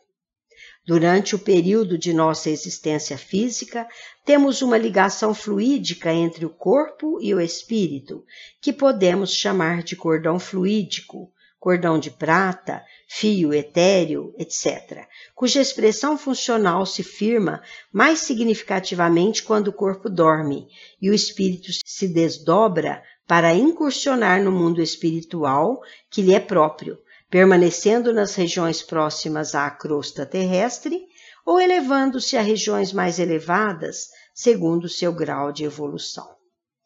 Durante 0.85 1.35
o 1.35 1.39
período 1.39 1.97
de 1.97 2.13
nossa 2.13 2.49
existência 2.49 3.17
física, 3.17 3.85
temos 4.23 4.61
uma 4.61 4.77
ligação 4.77 5.33
fluídica 5.33 6.13
entre 6.13 6.45
o 6.45 6.49
corpo 6.49 7.19
e 7.21 7.33
o 7.33 7.41
espírito, 7.41 8.23
que 8.61 8.71
podemos 8.71 9.33
chamar 9.33 9.83
de 9.83 9.97
cordão 9.97 10.39
fluídico, 10.39 11.32
cordão 11.63 11.97
de 11.97 12.11
prata, 12.11 12.83
fio 13.07 13.53
etéreo, 13.53 14.35
etc., 14.37 15.07
cuja 15.33 15.61
expressão 15.61 16.17
funcional 16.17 16.85
se 16.85 17.01
firma 17.03 17.61
mais 17.89 18.19
significativamente 18.19 19.41
quando 19.41 19.69
o 19.69 19.73
corpo 19.73 20.09
dorme 20.09 20.67
e 21.01 21.09
o 21.09 21.13
espírito 21.13 21.71
se 21.85 22.09
desdobra 22.09 23.01
para 23.25 23.53
incursionar 23.53 24.43
no 24.43 24.51
mundo 24.51 24.81
espiritual 24.81 25.79
que 26.09 26.21
lhe 26.21 26.33
é 26.33 26.39
próprio, 26.41 26.99
permanecendo 27.29 28.11
nas 28.11 28.35
regiões 28.35 28.81
próximas 28.81 29.55
à 29.55 29.71
crosta 29.71 30.25
terrestre 30.25 31.01
ou 31.45 31.61
elevando-se 31.61 32.35
a 32.35 32.41
regiões 32.41 32.91
mais 32.91 33.19
elevadas, 33.19 34.09
segundo 34.33 34.89
seu 34.89 35.13
grau 35.13 35.49
de 35.53 35.63
evolução. 35.63 36.42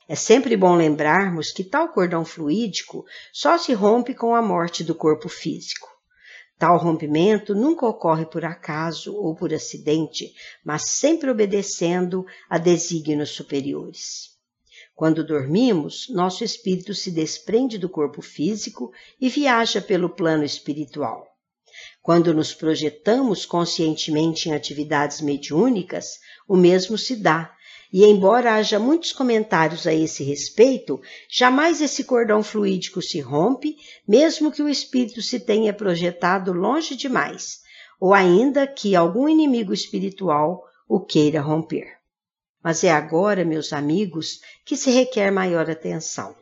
É 0.07 0.15
sempre 0.15 0.55
bom 0.55 0.75
lembrarmos 0.75 1.51
que 1.51 1.63
tal 1.63 1.89
cordão 1.89 2.23
fluídico 2.23 3.05
só 3.33 3.57
se 3.57 3.73
rompe 3.73 4.13
com 4.13 4.33
a 4.33 4.41
morte 4.41 4.83
do 4.83 4.95
corpo 4.95 5.27
físico. 5.27 5.87
Tal 6.57 6.77
rompimento 6.77 7.53
nunca 7.53 7.85
ocorre 7.85 8.25
por 8.25 8.45
acaso 8.45 9.13
ou 9.15 9.35
por 9.35 9.53
acidente, 9.53 10.33
mas 10.63 10.89
sempre 10.89 11.29
obedecendo 11.29 12.25
a 12.49 12.57
desígnios 12.57 13.31
superiores. 13.31 14.37
Quando 14.95 15.23
dormimos, 15.23 16.07
nosso 16.09 16.43
espírito 16.43 16.95
se 16.95 17.11
desprende 17.11 17.77
do 17.77 17.89
corpo 17.89 18.21
físico 18.21 18.91
e 19.21 19.29
viaja 19.29 19.81
pelo 19.81 20.09
plano 20.09 20.43
espiritual. 20.43 21.27
Quando 22.01 22.33
nos 22.33 22.53
projetamos 22.53 23.45
conscientemente 23.45 24.49
em 24.49 24.53
atividades 24.53 25.21
mediúnicas, 25.21 26.13
o 26.47 26.55
mesmo 26.55 26.97
se 26.97 27.15
dá, 27.17 27.55
e 27.97 28.05
embora 28.05 28.53
haja 28.53 28.77
muitos 28.77 29.11
comentários 29.11 29.87
a 29.87 29.91
esse 29.91 30.23
respeito, 30.23 31.01
jamais 31.27 31.81
esse 31.81 32.03
cordão 32.03 32.43
fluídico 32.43 33.01
se 33.01 33.19
rompe, 33.19 33.75
mesmo 34.07 34.51
que 34.51 34.61
o 34.61 34.69
espírito 34.69 35.19
se 35.19 35.39
tenha 35.39 35.73
projetado 35.73 36.53
longe 36.53 36.95
demais, 36.95 37.61
ou 37.99 38.13
ainda 38.13 38.67
que 38.67 38.95
algum 38.95 39.27
inimigo 39.27 39.73
espiritual 39.73 40.63
o 40.87 40.99
queira 40.99 41.41
romper. 41.41 41.87
Mas 42.63 42.83
é 42.83 42.91
agora, 42.91 43.43
meus 43.43 43.73
amigos, 43.73 44.41
que 44.63 44.77
se 44.77 44.91
requer 44.91 45.31
maior 45.31 45.67
atenção 45.67 46.35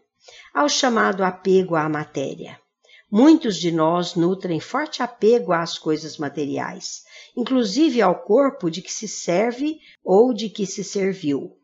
ao 0.53 0.67
chamado 0.67 1.23
apego 1.23 1.77
à 1.77 1.87
matéria. 1.87 2.59
Muitos 3.11 3.57
de 3.57 3.71
nós 3.71 4.15
nutrem 4.15 4.59
forte 4.59 5.03
apego 5.03 5.53
às 5.53 5.77
coisas 5.77 6.17
materiais, 6.17 7.03
inclusive 7.37 8.01
ao 8.01 8.23
corpo 8.23 8.69
de 8.69 8.81
que 8.81 8.91
se 8.91 9.07
serve 9.07 9.79
ou 10.03 10.33
de 10.33 10.49
que 10.49 10.65
se 10.65 10.83
serviu. 10.83 11.55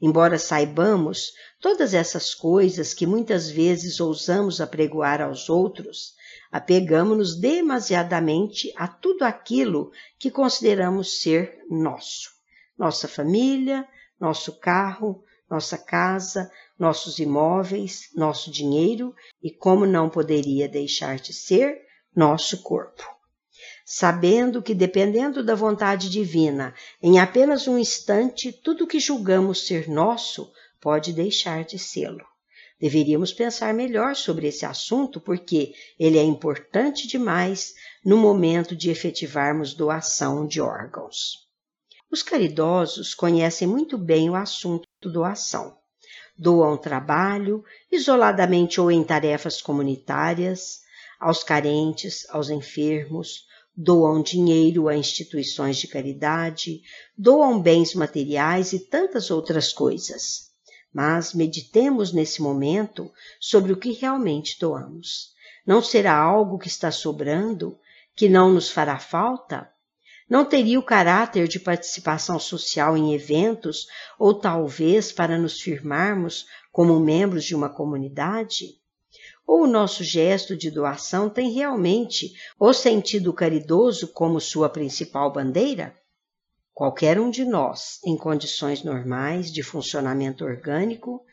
Embora 0.00 0.38
saibamos 0.38 1.32
todas 1.60 1.92
essas 1.92 2.34
coisas 2.34 2.94
que 2.94 3.06
muitas 3.06 3.50
vezes 3.50 4.00
ousamos 4.00 4.58
apregoar 4.58 5.20
aos 5.20 5.50
outros, 5.50 6.14
apegamos-nos 6.50 7.38
demasiadamente 7.38 8.72
a 8.76 8.88
tudo 8.88 9.24
aquilo 9.24 9.92
que 10.18 10.30
consideramos 10.30 11.20
ser 11.20 11.58
nosso. 11.68 12.30
Nossa 12.78 13.06
família, 13.06 13.86
nosso 14.18 14.58
carro, 14.58 15.22
nossa 15.50 15.76
casa, 15.76 16.50
nossos 16.78 17.18
imóveis, 17.18 18.08
nosso 18.14 18.50
dinheiro 18.50 19.14
e, 19.42 19.50
como 19.50 19.84
não 19.84 20.08
poderia 20.08 20.68
deixar 20.68 21.18
de 21.18 21.32
ser, 21.32 21.82
nosso 22.14 22.62
corpo. 22.62 23.02
Sabendo 23.84 24.62
que, 24.62 24.74
dependendo 24.74 25.42
da 25.42 25.54
vontade 25.54 26.08
divina, 26.08 26.72
em 27.02 27.18
apenas 27.18 27.66
um 27.66 27.76
instante, 27.76 28.52
tudo 28.52 28.86
que 28.86 29.00
julgamos 29.00 29.66
ser 29.66 29.88
nosso 29.88 30.50
pode 30.80 31.12
deixar 31.12 31.64
de 31.64 31.78
sê-lo. 31.78 32.24
Deveríamos 32.80 33.32
pensar 33.32 33.74
melhor 33.74 34.16
sobre 34.16 34.46
esse 34.46 34.64
assunto 34.64 35.20
porque 35.20 35.74
ele 35.98 36.16
é 36.16 36.22
importante 36.22 37.06
demais 37.06 37.74
no 38.02 38.16
momento 38.16 38.74
de 38.74 38.88
efetivarmos 38.90 39.74
doação 39.74 40.46
de 40.46 40.62
órgãos. 40.62 41.46
Os 42.10 42.22
caridosos 42.22 43.14
conhecem 43.14 43.68
muito 43.68 43.98
bem 43.98 44.30
o 44.30 44.34
assunto 44.34 44.88
doação. 45.08 45.78
Doam 46.36 46.76
trabalho, 46.76 47.64
isoladamente 47.90 48.80
ou 48.80 48.90
em 48.90 49.04
tarefas 49.04 49.62
comunitárias, 49.62 50.80
aos 51.18 51.44
carentes, 51.44 52.26
aos 52.30 52.50
enfermos, 52.50 53.46
doam 53.76 54.22
dinheiro 54.22 54.88
a 54.88 54.96
instituições 54.96 55.76
de 55.76 55.86
caridade, 55.86 56.82
doam 57.16 57.60
bens 57.60 57.94
materiais 57.94 58.72
e 58.72 58.78
tantas 58.78 59.30
outras 59.30 59.72
coisas. 59.72 60.50
Mas 60.92 61.32
meditemos 61.32 62.12
nesse 62.12 62.42
momento 62.42 63.10
sobre 63.38 63.72
o 63.72 63.76
que 63.76 63.92
realmente 63.92 64.58
doamos. 64.58 65.30
Não 65.64 65.82
será 65.82 66.16
algo 66.16 66.58
que 66.58 66.68
está 66.68 66.90
sobrando, 66.90 67.78
que 68.16 68.28
não 68.28 68.52
nos 68.52 68.68
fará 68.70 68.98
falta? 68.98 69.70
Não 70.30 70.44
teria 70.44 70.78
o 70.78 70.82
caráter 70.82 71.48
de 71.48 71.58
participação 71.58 72.38
social 72.38 72.96
em 72.96 73.12
eventos 73.12 73.88
ou 74.16 74.32
talvez 74.32 75.10
para 75.10 75.36
nos 75.36 75.60
firmarmos 75.60 76.46
como 76.70 77.00
membros 77.00 77.44
de 77.44 77.52
uma 77.52 77.68
comunidade? 77.68 78.78
Ou 79.44 79.64
o 79.64 79.66
nosso 79.66 80.04
gesto 80.04 80.56
de 80.56 80.70
doação 80.70 81.28
tem 81.28 81.50
realmente 81.50 82.32
o 82.60 82.72
sentido 82.72 83.32
caridoso 83.32 84.06
como 84.06 84.40
sua 84.40 84.68
principal 84.68 85.32
bandeira? 85.32 85.96
Qualquer 86.72 87.18
um 87.18 87.28
de 87.28 87.44
nós, 87.44 87.98
em 88.06 88.16
condições 88.16 88.84
normais 88.84 89.52
de 89.52 89.64
funcionamento 89.64 90.44
orgânico, 90.44 91.24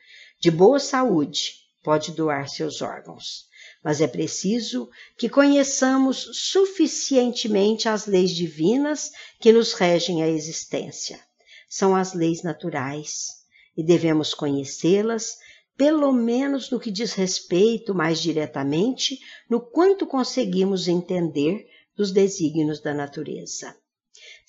de 0.41 0.49
boa 0.49 0.79
saúde, 0.79 1.53
pode 1.83 2.11
doar 2.13 2.49
seus 2.49 2.81
órgãos 2.81 3.46
mas 3.83 4.01
é 4.01 4.07
preciso 4.07 4.89
que 5.17 5.29
conheçamos 5.29 6.29
suficientemente 6.33 7.87
as 7.87 8.05
leis 8.05 8.31
divinas 8.31 9.11
que 9.39 9.51
nos 9.51 9.73
regem 9.73 10.23
a 10.23 10.27
existência. 10.27 11.19
São 11.69 11.95
as 11.95 12.13
leis 12.13 12.43
naturais 12.43 13.37
e 13.75 13.83
devemos 13.83 14.33
conhecê-las, 14.33 15.37
pelo 15.77 16.11
menos 16.11 16.71
no 16.71 16.79
que 16.79 16.89
diz 16.89 17.13
respeito 17.13 17.93
mais 17.93 18.19
diretamente, 18.19 19.19
no 19.49 19.61
quanto 19.61 20.07
conseguimos 20.07 20.87
entender 20.87 21.67
dos 21.95 22.11
desígnios 22.11 22.79
da 22.79 22.93
natureza. 22.93 23.75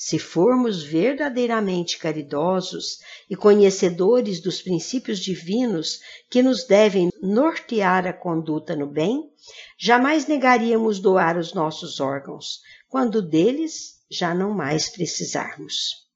Se 0.01 0.17
formos 0.17 0.81
verdadeiramente 0.81 1.99
caridosos 1.99 3.01
e 3.29 3.35
conhecedores 3.35 4.41
dos 4.41 4.63
princípios 4.63 5.19
divinos 5.19 5.99
que 6.31 6.41
nos 6.41 6.65
devem 6.65 7.11
nortear 7.21 8.07
a 8.07 8.13
conduta 8.13 8.77
no 8.77 8.87
bem, 8.87 9.29
jamais 9.77 10.25
negaríamos 10.29 11.01
doar 11.01 11.37
os 11.37 11.53
nossos 11.53 11.99
órgãos, 11.99 12.61
quando 12.89 13.21
deles 13.21 14.01
já 14.09 14.33
não 14.33 14.55
mais 14.55 14.89
precisarmos. 14.89 16.07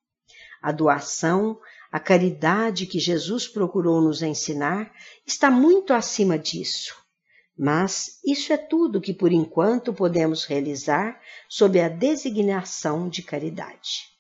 A 0.63 0.71
doação, 0.71 1.59
a 1.91 1.99
caridade 1.99 2.87
que 2.87 3.01
Jesus 3.01 3.49
procurou 3.49 4.01
nos 4.01 4.23
ensinar, 4.23 4.93
está 5.27 5.51
muito 5.51 5.93
acima 5.93 6.39
disso. 6.39 7.02
Mas 7.65 8.19
isso 8.27 8.53
é 8.53 8.57
tudo 8.57 9.01
que 9.01 9.15
por 9.15 9.31
enquanto 9.31 9.93
podemos 9.93 10.45
realizar 10.45 11.21
sob 11.49 11.81
a 11.81 11.89
designação 11.89 13.09
de 13.09 13.23
caridade. 13.23 14.11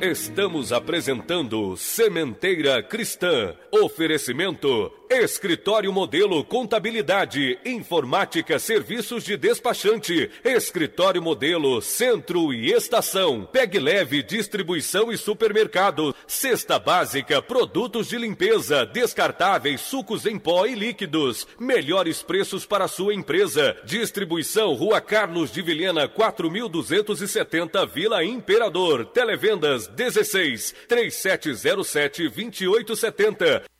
Estamos 0.00 0.72
apresentando 0.72 1.76
Sementeira 1.76 2.80
Cristã. 2.80 3.56
Oferecimento 3.72 4.99
Escritório 5.10 5.92
Modelo 5.92 6.44
Contabilidade, 6.44 7.58
Informática, 7.64 8.60
Serviços 8.60 9.24
de 9.24 9.36
Despachante, 9.36 10.30
Escritório 10.44 11.20
Modelo 11.20 11.82
Centro 11.82 12.54
e 12.54 12.70
Estação, 12.70 13.44
Peg 13.44 13.76
Leve 13.80 14.22
Distribuição 14.22 15.10
e 15.10 15.18
Supermercado, 15.18 16.14
Cesta 16.28 16.78
Básica, 16.78 17.42
Produtos 17.42 18.08
de 18.08 18.18
Limpeza, 18.18 18.86
Descartáveis, 18.86 19.80
Sucos 19.80 20.26
em 20.26 20.38
Pó 20.38 20.64
e 20.64 20.76
Líquidos, 20.76 21.44
melhores 21.58 22.22
preços 22.22 22.64
para 22.64 22.86
sua 22.86 23.12
empresa. 23.12 23.76
Distribuição 23.84 24.74
Rua 24.74 25.00
Carlos 25.00 25.50
de 25.50 25.60
Vilhena, 25.60 26.06
4270 26.06 27.84
Vila 27.86 28.22
Imperador. 28.22 29.06
Televendas 29.06 29.88
16 29.88 30.72
3707 30.86 32.28
2870. 32.28 33.79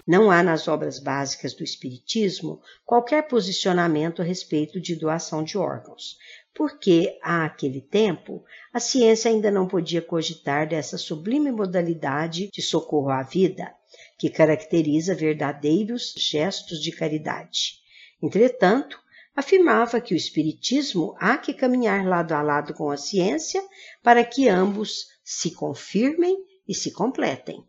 Não 0.07 0.31
há 0.31 0.41
nas 0.41 0.69
obras 0.69 0.97
básicas 0.97 1.53
do 1.53 1.63
Espiritismo 1.63 2.61
qualquer 2.85 3.27
posicionamento 3.27 4.21
a 4.21 4.25
respeito 4.25 4.79
de 4.79 4.95
doação 4.95 5.43
de 5.43 5.57
órgãos, 5.57 6.15
porque, 6.53 7.17
àquele 7.21 7.81
tempo, 7.81 8.43
a 8.73 8.79
ciência 8.79 9.31
ainda 9.31 9.49
não 9.49 9.67
podia 9.67 10.01
cogitar 10.01 10.67
dessa 10.67 10.97
sublime 10.97 11.51
modalidade 11.51 12.49
de 12.51 12.61
socorro 12.61 13.09
à 13.09 13.23
vida, 13.23 13.73
que 14.17 14.29
caracteriza 14.29 15.15
verdadeiros 15.15 16.13
gestos 16.17 16.81
de 16.81 16.91
caridade. 16.91 17.79
Entretanto, 18.21 18.99
afirmava 19.35 20.01
que 20.01 20.13
o 20.13 20.17
Espiritismo 20.17 21.15
há 21.19 21.37
que 21.37 21.53
caminhar 21.53 22.05
lado 22.05 22.33
a 22.33 22.41
lado 22.41 22.73
com 22.73 22.89
a 22.89 22.97
ciência 22.97 23.63
para 24.03 24.23
que 24.23 24.47
ambos 24.49 25.07
se 25.23 25.51
confirmem 25.51 26.37
e 26.67 26.75
se 26.75 26.91
completem. 26.91 27.65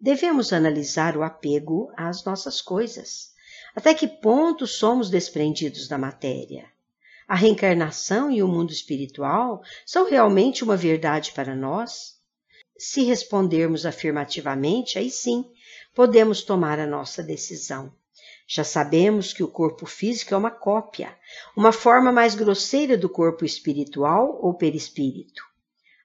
Devemos 0.00 0.52
analisar 0.52 1.16
o 1.16 1.22
apego 1.22 1.92
às 1.96 2.24
nossas 2.24 2.62
coisas. 2.62 3.30
Até 3.74 3.92
que 3.92 4.08
ponto 4.08 4.66
somos 4.66 5.10
desprendidos 5.10 5.86
da 5.86 5.98
matéria? 5.98 6.66
A 7.30 7.36
reencarnação 7.36 8.28
e 8.28 8.42
o 8.42 8.48
mundo 8.48 8.72
espiritual 8.72 9.62
são 9.86 10.10
realmente 10.10 10.64
uma 10.64 10.76
verdade 10.76 11.30
para 11.30 11.54
nós? 11.54 12.16
Se 12.76 13.04
respondermos 13.04 13.86
afirmativamente, 13.86 14.98
aí 14.98 15.08
sim 15.08 15.44
podemos 15.94 16.42
tomar 16.42 16.80
a 16.80 16.88
nossa 16.88 17.22
decisão. 17.22 17.94
Já 18.48 18.64
sabemos 18.64 19.32
que 19.32 19.44
o 19.44 19.48
corpo 19.48 19.86
físico 19.86 20.34
é 20.34 20.36
uma 20.36 20.50
cópia, 20.50 21.16
uma 21.56 21.70
forma 21.70 22.10
mais 22.10 22.34
grosseira 22.34 22.98
do 22.98 23.08
corpo 23.08 23.44
espiritual 23.44 24.40
ou 24.42 24.52
perispírito. 24.54 25.44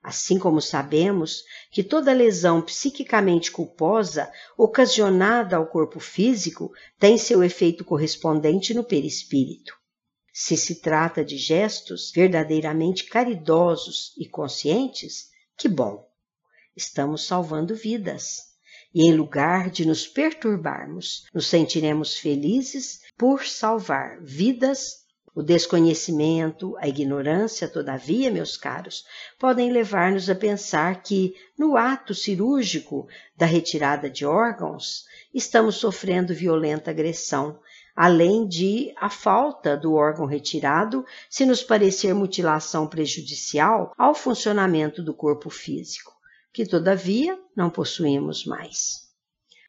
Assim 0.03 0.37
como 0.37 0.61
sabemos 0.61 1.43
que 1.71 1.83
toda 1.83 2.13
lesão 2.13 2.61
psiquicamente 2.61 3.49
culposa 3.49 4.31
ocasionada 4.55 5.57
ao 5.57 5.65
corpo 5.65 5.99
físico 5.99 6.71
tem 6.99 7.17
seu 7.17 7.43
efeito 7.43 7.83
correspondente 7.83 8.75
no 8.75 8.83
perispírito. 8.83 9.75
Se 10.37 10.57
se 10.57 10.81
trata 10.81 11.23
de 11.23 11.37
gestos 11.37 12.11
verdadeiramente 12.13 13.05
caridosos 13.05 14.13
e 14.17 14.27
conscientes, 14.27 15.29
que 15.55 15.69
bom! 15.69 16.05
Estamos 16.75 17.25
salvando 17.25 17.73
vidas. 17.73 18.41
E 18.93 19.09
em 19.09 19.13
lugar 19.15 19.69
de 19.69 19.85
nos 19.85 20.05
perturbarmos, 20.05 21.23
nos 21.33 21.47
sentiremos 21.47 22.17
felizes 22.17 22.99
por 23.17 23.45
salvar 23.45 24.21
vidas 24.21 25.05
o 25.33 25.41
desconhecimento, 25.41 26.75
a 26.79 26.87
ignorância, 26.87 27.67
todavia, 27.69 28.29
meus 28.29 28.57
caros, 28.57 29.05
podem 29.39 29.71
levar-nos 29.71 30.29
a 30.29 30.35
pensar 30.35 31.01
que, 31.01 31.33
no 31.57 31.77
ato 31.77 32.13
cirúrgico 32.13 33.07
da 33.37 33.45
retirada 33.45 34.09
de 34.09 34.25
órgãos, 34.25 35.05
estamos 35.33 35.75
sofrendo 35.75 36.33
violenta 36.33 36.91
agressão, 36.91 37.59
além 37.95 38.47
de 38.47 38.93
a 38.97 39.09
falta 39.09 39.77
do 39.77 39.93
órgão 39.93 40.25
retirado 40.25 41.05
se 41.29 41.45
nos 41.45 41.63
parecer 41.63 42.13
mutilação 42.13 42.87
prejudicial 42.87 43.93
ao 43.97 44.13
funcionamento 44.13 45.01
do 45.01 45.13
corpo 45.13 45.49
físico, 45.49 46.11
que 46.51 46.65
todavia 46.65 47.39
não 47.55 47.69
possuímos 47.69 48.45
mais 48.45 49.05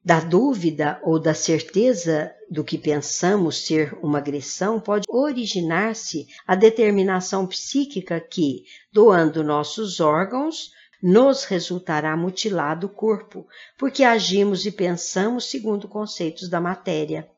da 0.06 0.20
dúvida 0.20 1.00
ou 1.02 1.18
da 1.18 1.34
certeza 1.34 2.32
do 2.48 2.62
que 2.62 2.78
pensamos 2.78 3.66
ser 3.66 3.92
uma 4.00 4.18
agressão 4.18 4.78
pode 4.78 5.04
originar-se 5.08 6.28
a 6.46 6.54
determinação 6.54 7.44
psíquica 7.44 8.20
que, 8.20 8.62
doando 8.92 9.42
nossos 9.42 9.98
órgãos, 9.98 10.70
nos 11.02 11.42
resultará 11.42 12.16
mutilado 12.16 12.86
o 12.86 12.90
corpo, 12.90 13.48
porque 13.76 14.04
agimos 14.04 14.64
e 14.64 14.70
pensamos 14.70 15.50
segundo 15.50 15.88
conceitos 15.88 16.48
da 16.48 16.60
matéria. 16.60 17.28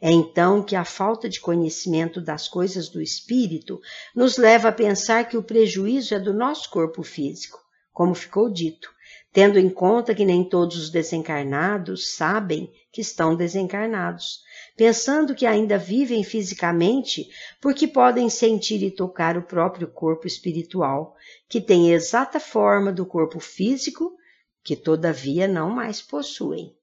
É 0.00 0.10
então 0.10 0.62
que 0.62 0.74
a 0.74 0.84
falta 0.84 1.28
de 1.28 1.40
conhecimento 1.40 2.22
das 2.22 2.48
coisas 2.48 2.88
do 2.88 3.02
espírito 3.02 3.78
nos 4.16 4.38
leva 4.38 4.68
a 4.68 4.72
pensar 4.72 5.28
que 5.28 5.36
o 5.36 5.42
prejuízo 5.42 6.14
é 6.14 6.18
do 6.18 6.32
nosso 6.32 6.70
corpo 6.70 7.02
físico, 7.02 7.58
como 7.92 8.14
ficou 8.14 8.50
dito, 8.50 8.90
tendo 9.30 9.58
em 9.58 9.68
conta 9.68 10.14
que 10.14 10.24
nem 10.24 10.42
todos 10.42 10.78
os 10.78 10.88
desencarnados 10.88 12.14
sabem 12.14 12.72
que 12.90 13.02
estão 13.02 13.36
desencarnados, 13.36 14.40
pensando 14.74 15.34
que 15.34 15.44
ainda 15.44 15.76
vivem 15.76 16.24
fisicamente 16.24 17.28
porque 17.60 17.86
podem 17.86 18.30
sentir 18.30 18.82
e 18.82 18.90
tocar 18.90 19.36
o 19.36 19.42
próprio 19.42 19.86
corpo 19.86 20.26
espiritual, 20.26 21.14
que 21.46 21.60
tem 21.60 21.92
exata 21.92 22.40
forma 22.40 22.90
do 22.90 23.04
corpo 23.04 23.38
físico, 23.38 24.16
que 24.64 24.74
todavia 24.74 25.46
não 25.46 25.68
mais 25.68 26.00
possuem. 26.00 26.74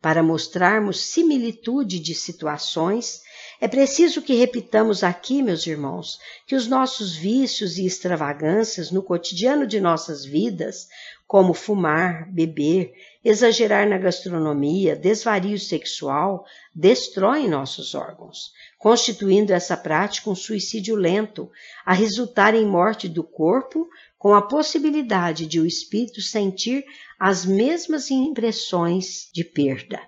Para 0.00 0.22
mostrarmos 0.22 1.00
similitude 1.00 1.98
de 1.98 2.14
situações, 2.14 3.22
é 3.60 3.66
preciso 3.66 4.20
que 4.20 4.34
repitamos 4.34 5.02
aqui, 5.02 5.42
meus 5.42 5.66
irmãos, 5.66 6.18
que 6.46 6.54
os 6.54 6.66
nossos 6.66 7.16
vícios 7.16 7.78
e 7.78 7.86
extravagâncias 7.86 8.90
no 8.90 9.02
cotidiano 9.02 9.66
de 9.66 9.80
nossas 9.80 10.24
vidas 10.24 10.88
como 11.26 11.52
fumar, 11.52 12.30
beber, 12.32 12.92
exagerar 13.24 13.88
na 13.88 13.98
gastronomia, 13.98 14.94
desvario 14.94 15.58
sexual, 15.58 16.44
destroem 16.72 17.48
nossos 17.48 17.94
órgãos, 17.96 18.52
constituindo 18.78 19.52
essa 19.52 19.76
prática 19.76 20.30
um 20.30 20.36
suicídio 20.36 20.94
lento, 20.94 21.50
a 21.84 21.92
resultar 21.92 22.54
em 22.54 22.64
morte 22.64 23.08
do 23.08 23.24
corpo, 23.24 23.88
com 24.16 24.34
a 24.34 24.42
possibilidade 24.42 25.46
de 25.46 25.58
o 25.58 25.66
espírito 25.66 26.22
sentir 26.22 26.84
as 27.18 27.44
mesmas 27.44 28.10
impressões 28.10 29.28
de 29.32 29.42
perda. 29.42 30.00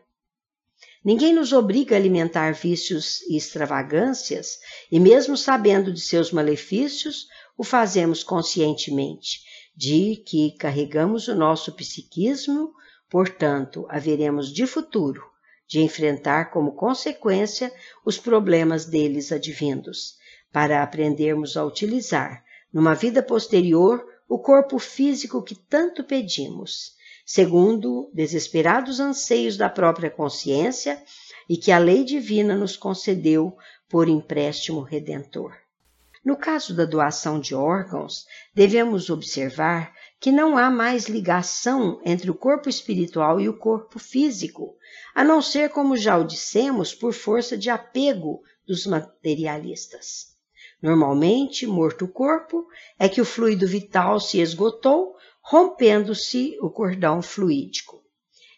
Ninguém 1.05 1.33
nos 1.33 1.53
obriga 1.53 1.97
a 1.97 1.99
alimentar 1.99 2.53
vícios 2.53 3.23
e 3.23 3.37
extravagâncias, 3.37 4.59
e 4.91 5.01
mesmo 5.01 5.37
sabendo 5.37 5.93
de 5.93 6.01
seus 6.01 6.31
malefícios, 6.31 7.27
o 7.57 7.65
fazemos 7.65 8.23
conscientemente, 8.23 9.41
de 9.79 10.17
que 10.17 10.57
carregamos 10.59 11.29
o 11.29 11.37
nosso 11.37 11.73
psiquismo, 11.73 12.75
portanto, 13.09 13.87
haveremos 13.89 14.53
de 14.53 14.67
futuro 14.67 15.23
de 15.69 15.81
enfrentar 15.81 16.51
como 16.51 16.73
consequência 16.73 17.73
os 18.05 18.19
problemas 18.19 18.87
deles 18.87 19.31
advindos, 19.31 20.17
para 20.51 20.83
aprendermos 20.83 21.57
a 21.57 21.65
utilizar, 21.65 22.43
numa 22.73 22.93
vida 22.93 23.23
posterior, 23.23 24.05
o 24.29 24.41
corpo 24.41 24.81
físico 24.81 25.45
que 25.45 25.55
tanto 25.55 26.03
pedimos, 26.03 26.95
segundo 27.25 28.11
desesperados 28.13 28.99
anseios 28.99 29.57
da 29.57 29.71
própria 29.71 30.11
consciência 30.11 31.01
e 31.49 31.57
que 31.57 31.71
a 31.71 31.79
lei 31.79 32.03
divina 32.03 32.57
nos 32.57 32.77
concedeu 32.77 33.57
por 33.89 34.09
empréstimo 34.09 34.81
redentor. 34.81 35.68
No 36.25 36.37
caso 36.37 36.75
da 36.75 36.85
doação 36.85 37.41
de 37.41 37.55
órgãos, 37.55 38.25
devemos 38.55 39.09
observar 39.11 39.95
que 40.21 40.33
não 40.33 40.59
há 40.59 40.71
mais 40.71 41.07
ligação 41.07 42.01
entre 42.05 42.31
o 42.31 42.35
corpo 42.35 42.69
espiritual 42.69 43.41
e 43.41 43.49
o 43.49 43.57
corpo 43.57 43.99
físico, 43.99 44.77
a 45.15 45.23
não 45.23 45.41
ser, 45.41 45.71
como 45.71 45.97
já 45.97 46.17
o 46.19 46.25
dissemos, 46.25 46.93
por 46.93 47.13
força 47.13 47.57
de 47.57 47.71
apego 47.71 48.41
dos 48.67 48.87
materialistas. 48.87 50.37
Normalmente, 50.83 51.67
morto 51.67 52.05
o 52.05 52.09
corpo, 52.09 52.67
é 52.99 53.09
que 53.09 53.21
o 53.21 53.25
fluido 53.25 53.67
vital 53.67 54.21
se 54.21 54.41
esgotou, 54.41 55.17
rompendo-se 55.41 56.57
o 56.61 56.71
cordão 56.71 57.23
fluídico. 57.23 58.03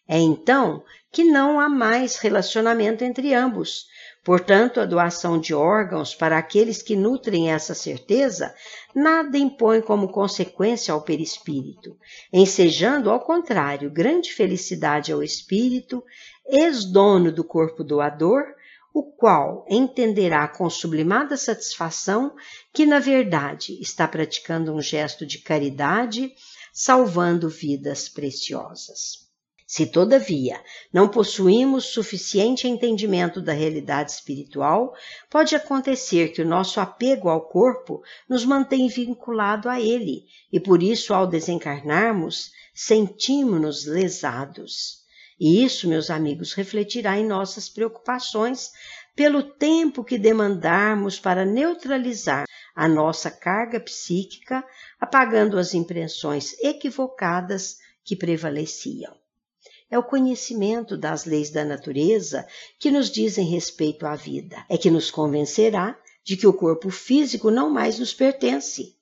É 0.09 0.19
então 0.19 0.83
que 1.13 1.25
não 1.25 1.61
há 1.61 1.69
mais 1.69 2.17
relacionamento 2.17 3.05
entre 3.05 3.33
ambos, 3.33 3.87
Portanto, 4.23 4.81
a 4.81 4.85
doação 4.85 5.41
de 5.41 5.55
órgãos 5.55 6.15
para 6.15 6.37
aqueles 6.37 6.83
que 6.83 6.95
nutrem 6.95 7.51
essa 7.51 7.75
certeza 7.75 8.55
nada 8.95 9.39
impõe 9.39 9.81
como 9.81 10.13
consequência 10.13 10.93
ao 10.93 11.01
perispírito, 11.01 11.97
ensejando, 12.31 13.09
ao 13.09 13.21
contrário, 13.21 13.91
grande 13.91 14.33
felicidade 14.33 15.11
ao 15.11 15.23
espírito, 15.23 16.05
ex-dono 16.47 17.33
do 17.33 17.43
corpo 17.43 17.83
doador, 17.83 18.45
o 18.93 19.05
qual 19.05 19.65
entenderá 19.71 20.47
com 20.49 20.69
sublimada 20.69 21.37
satisfação 21.37 22.35
que, 22.75 22.85
na 22.85 22.99
verdade, 22.99 23.81
está 23.81 24.07
praticando 24.07 24.75
um 24.75 24.83
gesto 24.83 25.25
de 25.25 25.39
caridade, 25.39 26.31
salvando 26.73 27.49
vidas 27.49 28.09
preciosas. 28.09 29.30
Se, 29.73 29.87
todavia, 29.87 30.61
não 30.93 31.07
possuímos 31.07 31.85
suficiente 31.85 32.67
entendimento 32.67 33.41
da 33.41 33.53
realidade 33.53 34.11
espiritual, 34.11 34.93
pode 35.31 35.55
acontecer 35.55 36.33
que 36.33 36.43
o 36.43 36.45
nosso 36.45 36.81
apego 36.81 37.29
ao 37.29 37.43
corpo 37.43 38.03
nos 38.29 38.45
mantenha 38.45 38.91
vinculado 38.91 39.69
a 39.69 39.81
ele 39.81 40.25
e, 40.53 40.59
por 40.59 40.83
isso, 40.83 41.15
ao 41.15 41.25
desencarnarmos, 41.25 42.51
sentimos-nos 42.75 43.87
lesados. 43.87 45.05
E 45.39 45.63
isso, 45.65 45.87
meus 45.87 46.11
amigos, 46.11 46.53
refletirá 46.53 47.17
em 47.17 47.25
nossas 47.25 47.69
preocupações 47.69 48.73
pelo 49.15 49.41
tempo 49.41 50.03
que 50.03 50.19
demandarmos 50.19 51.21
para 51.21 51.45
neutralizar 51.45 52.45
a 52.75 52.89
nossa 52.89 53.31
carga 53.31 53.79
psíquica, 53.79 54.65
apagando 54.99 55.57
as 55.57 55.75
impressões 55.75 56.59
equivocadas 56.59 57.77
que 58.03 58.17
prevaleciam 58.17 59.20
é 59.91 59.99
o 59.99 60.03
conhecimento 60.03 60.97
das 60.97 61.25
leis 61.25 61.51
da 61.51 61.65
natureza 61.65 62.47
que 62.79 62.91
nos 62.91 63.11
dizem 63.11 63.47
respeito 63.47 64.07
à 64.07 64.15
vida. 64.15 64.65
É 64.69 64.79
que 64.79 64.91
nos 64.91 65.11
convencerá 65.11 65.99
de 66.23 66.37
que 66.37 66.47
o 66.47 66.53
corpo 66.53 66.91
físico 66.91 67.51
não 67.51 67.69
mais 67.69 67.99
nos 67.99 68.15
pertence, 68.15 68.95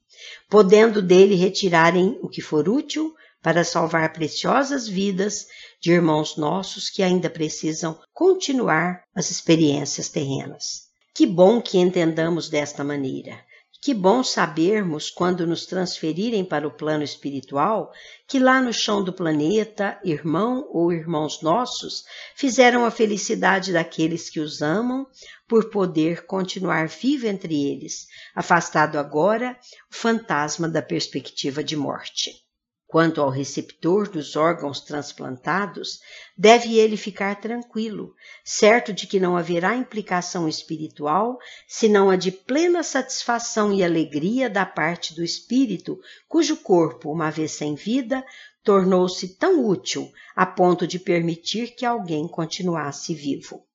podendo 0.48 1.02
dele 1.02 1.34
retirarem 1.34 2.18
o 2.22 2.28
que 2.28 2.40
for 2.40 2.68
útil 2.68 3.14
para 3.42 3.64
salvar 3.64 4.12
preciosas 4.12 4.88
vidas 4.88 5.46
de 5.80 5.92
irmãos 5.92 6.36
nossos 6.36 6.90
que 6.90 7.02
ainda 7.02 7.30
precisam 7.30 7.98
continuar 8.12 9.04
as 9.14 9.30
experiências 9.30 10.08
terrenas. 10.08 10.88
Que 11.14 11.26
bom 11.26 11.60
que 11.60 11.78
entendamos 11.78 12.48
desta 12.48 12.82
maneira. 12.82 13.38
Que 13.80 13.94
bom 13.94 14.24
sabermos, 14.24 15.08
quando 15.08 15.46
nos 15.46 15.64
transferirem 15.64 16.44
para 16.44 16.66
o 16.66 16.70
plano 16.70 17.04
espiritual, 17.04 17.92
que 18.26 18.40
lá 18.40 18.60
no 18.60 18.72
chão 18.72 19.04
do 19.04 19.12
planeta, 19.12 20.00
irmão 20.02 20.68
ou 20.72 20.92
irmãos 20.92 21.42
nossos 21.42 22.04
fizeram 22.34 22.84
a 22.84 22.90
felicidade 22.90 23.72
daqueles 23.72 24.28
que 24.28 24.40
os 24.40 24.62
amam, 24.62 25.06
por 25.46 25.70
poder 25.70 26.26
continuar 26.26 26.88
vivo 26.88 27.28
entre 27.28 27.54
eles, 27.70 28.08
afastado 28.34 28.98
agora 28.98 29.56
o 29.90 29.94
fantasma 29.94 30.68
da 30.68 30.82
perspectiva 30.82 31.62
de 31.62 31.76
morte. 31.76 32.47
Quanto 32.88 33.20
ao 33.20 33.28
receptor 33.28 34.08
dos 34.08 34.34
órgãos 34.34 34.80
transplantados, 34.80 36.00
deve 36.34 36.78
ele 36.78 36.96
ficar 36.96 37.38
tranquilo, 37.38 38.14
certo 38.42 38.94
de 38.94 39.06
que 39.06 39.20
não 39.20 39.36
haverá 39.36 39.76
implicação 39.76 40.48
espiritual, 40.48 41.38
senão 41.68 42.08
a 42.08 42.16
de 42.16 42.32
plena 42.32 42.82
satisfação 42.82 43.74
e 43.74 43.84
alegria 43.84 44.48
da 44.48 44.64
parte 44.64 45.14
do 45.14 45.22
espírito, 45.22 46.00
cujo 46.26 46.56
corpo, 46.56 47.12
uma 47.12 47.30
vez 47.30 47.52
sem 47.52 47.74
vida, 47.74 48.24
tornou-se 48.64 49.36
tão 49.36 49.66
útil 49.66 50.10
a 50.34 50.46
ponto 50.46 50.86
de 50.86 50.98
permitir 50.98 51.74
que 51.74 51.84
alguém 51.84 52.26
continuasse 52.26 53.12
vivo. 53.14 53.66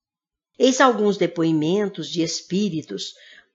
Eis 0.57 0.82
alguns 0.82 1.18
depoimentos 1.18 2.09
de 2.09 2.24
espíritos 2.24 3.14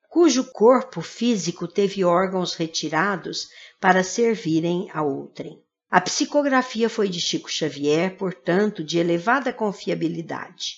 cujo 0.09 0.45
corpo 0.53 1.03
físico 1.03 1.69
teve 1.69 2.03
órgãos 2.03 2.55
retirados 2.55 3.49
para 3.81 4.03
servirem 4.03 4.89
a 4.93 5.03
outrem. 5.03 5.63
A 5.91 6.01
psicografia 6.01 6.91
foi 6.91 7.09
de 7.09 7.21
Chico 7.21 7.51
Xavier, 7.51 8.17
portanto, 8.17 8.85
de 8.85 8.99
elevada 8.99 9.53
confiabilidade. 9.53 10.77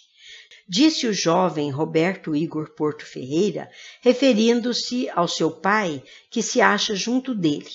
Disse 0.68 1.08
o 1.08 1.12
jovem 1.12 1.70
Roberto 1.70 2.36
Igor 2.36 2.74
Porto 2.76 3.04
Ferreira, 3.04 3.68
referindo-se 4.00 5.10
ao 5.10 5.26
seu 5.26 5.50
pai, 5.50 6.00
que 6.30 6.42
se 6.42 6.60
acha 6.60 6.94
junto 6.94 7.34
dele. 7.34 7.70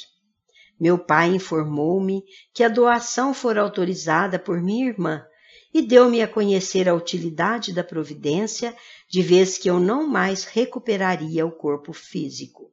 Meu 0.80 0.98
pai 0.98 1.30
informou-me 1.30 2.24
que 2.54 2.64
a 2.64 2.70
doação 2.70 3.34
fora 3.34 3.62
autorizada 3.62 4.40
por 4.40 4.62
minha 4.62 4.88
irmã 4.88 5.26
e 5.74 5.82
deu-me 5.82 6.22
a 6.22 6.28
conhecer 6.28 6.88
a 6.88 6.94
utilidade 6.94 7.74
da 7.74 7.84
providência, 7.84 8.74
de 9.10 9.22
vez 9.22 9.58
que 9.58 9.70
eu 9.70 9.78
não 9.78 10.08
mais 10.08 10.46
recuperaria 10.46 11.46
o 11.46 11.52
corpo 11.52 11.92
físico. 11.92 12.72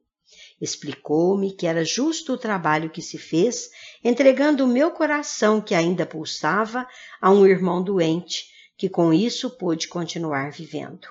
Explicou-me 0.63 1.51
que 1.51 1.67
era 1.67 1.83
justo 1.83 2.31
o 2.31 2.37
trabalho 2.37 2.89
que 2.89 3.01
se 3.01 3.17
fez, 3.17 3.69
entregando 4.01 4.63
o 4.63 4.67
meu 4.67 4.91
coração, 4.91 5.59
que 5.59 5.75
ainda 5.75 6.05
pulsava, 6.05 6.87
a 7.19 7.29
um 7.29 7.45
irmão 7.45 7.83
doente, 7.83 8.45
que 8.77 8.87
com 8.87 9.13
isso 9.13 9.57
pôde 9.57 9.89
continuar 9.89 10.53
vivendo. 10.53 11.05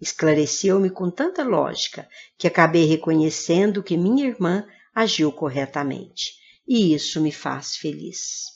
Esclareceu-me 0.00 0.90
com 0.90 1.08
tanta 1.08 1.44
lógica 1.44 2.08
que 2.36 2.48
acabei 2.48 2.84
reconhecendo 2.84 3.80
que 3.80 3.96
minha 3.96 4.26
irmã 4.26 4.66
agiu 4.92 5.30
corretamente, 5.30 6.32
e 6.66 6.92
isso 6.92 7.20
me 7.20 7.30
faz 7.30 7.76
feliz. 7.76 8.46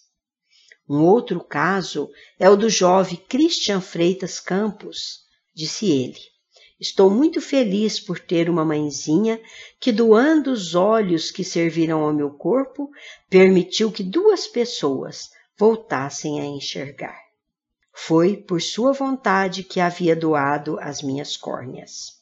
Um 0.88 1.04
outro 1.04 1.44
caso 1.44 2.10
é 2.40 2.50
o 2.50 2.56
do 2.56 2.68
jovem 2.68 3.22
Christian 3.28 3.80
Freitas 3.80 4.40
Campos, 4.40 5.20
disse 5.54 5.88
ele. 5.88 6.33
Estou 6.84 7.08
muito 7.08 7.40
feliz 7.40 7.98
por 7.98 8.20
ter 8.20 8.50
uma 8.50 8.62
mãezinha 8.62 9.40
que, 9.80 9.90
doando 9.90 10.52
os 10.52 10.74
olhos 10.74 11.30
que 11.30 11.42
serviram 11.42 12.02
ao 12.02 12.12
meu 12.12 12.30
corpo, 12.30 12.90
permitiu 13.30 13.90
que 13.90 14.02
duas 14.02 14.46
pessoas 14.46 15.30
voltassem 15.58 16.42
a 16.42 16.44
enxergar. 16.44 17.18
Foi 17.90 18.36
por 18.36 18.60
sua 18.60 18.92
vontade 18.92 19.62
que 19.62 19.80
havia 19.80 20.14
doado 20.14 20.78
as 20.78 21.00
minhas 21.00 21.38
córneas. 21.38 22.20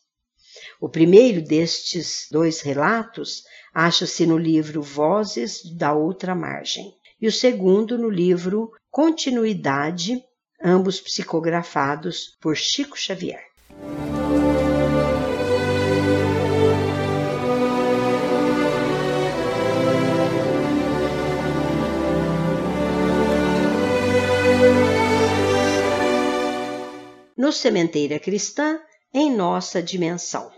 O 0.81 0.89
primeiro 0.89 1.43
destes 1.43 2.29
dois 2.31 2.61
relatos 2.61 3.43
acha-se 3.75 4.25
no 4.25 4.39
livro 4.39 4.81
Vozes 4.81 5.61
da 5.77 5.93
Outra 5.93 6.37
Margem 6.37 6.95
e 7.21 7.27
o 7.27 7.33
segundo 7.33 7.99
no 7.99 8.09
livro 8.09 8.71
Continuidade, 8.93 10.23
ambos 10.63 11.01
psicografados 11.01 12.37
por 12.41 12.57
Chico 12.57 12.97
Xavier. 12.97 13.43
No 27.43 27.51
Sementeira 27.51 28.21
Cristã, 28.21 28.79
em 29.13 29.29
nossa 29.29 29.83
dimensão. 29.83 30.49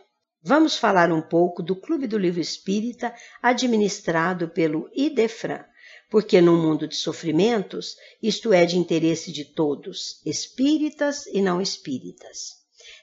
Vamos 0.42 0.76
falar 0.76 1.10
um 1.10 1.22
pouco 1.22 1.62
do 1.62 1.74
Clube 1.74 2.06
do 2.06 2.18
Livro 2.18 2.42
Espírita, 2.42 3.14
administrado 3.40 4.50
pelo 4.50 4.90
IDEFRAN, 4.94 5.64
porque 6.10 6.42
num 6.42 6.60
mundo 6.60 6.86
de 6.86 6.94
sofrimentos, 6.94 7.96
isto 8.22 8.52
é 8.52 8.66
de 8.66 8.76
interesse 8.76 9.32
de 9.32 9.46
todos, 9.46 10.20
espíritas 10.26 11.24
e 11.28 11.40
não 11.40 11.58
espíritas. 11.58 12.50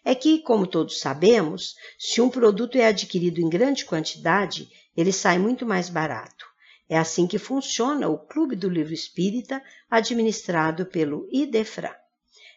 É 0.05 0.13
que, 0.13 0.43
como 0.43 0.67
todos 0.67 0.99
sabemos, 0.99 1.73
se 1.97 2.21
um 2.21 2.29
produto 2.29 2.77
é 2.77 2.86
adquirido 2.86 3.41
em 3.41 3.49
grande 3.49 3.84
quantidade, 3.84 4.69
ele 4.95 5.11
sai 5.11 5.39
muito 5.39 5.65
mais 5.65 5.89
barato. 5.89 6.45
É 6.88 6.99
assim 6.99 7.25
que 7.25 7.39
funciona 7.39 8.07
o 8.09 8.19
Clube 8.19 8.55
do 8.55 8.69
Livro 8.69 8.93
Espírita, 8.93 9.59
administrado 9.89 10.86
pelo 10.86 11.27
IDEFRA. 11.32 11.99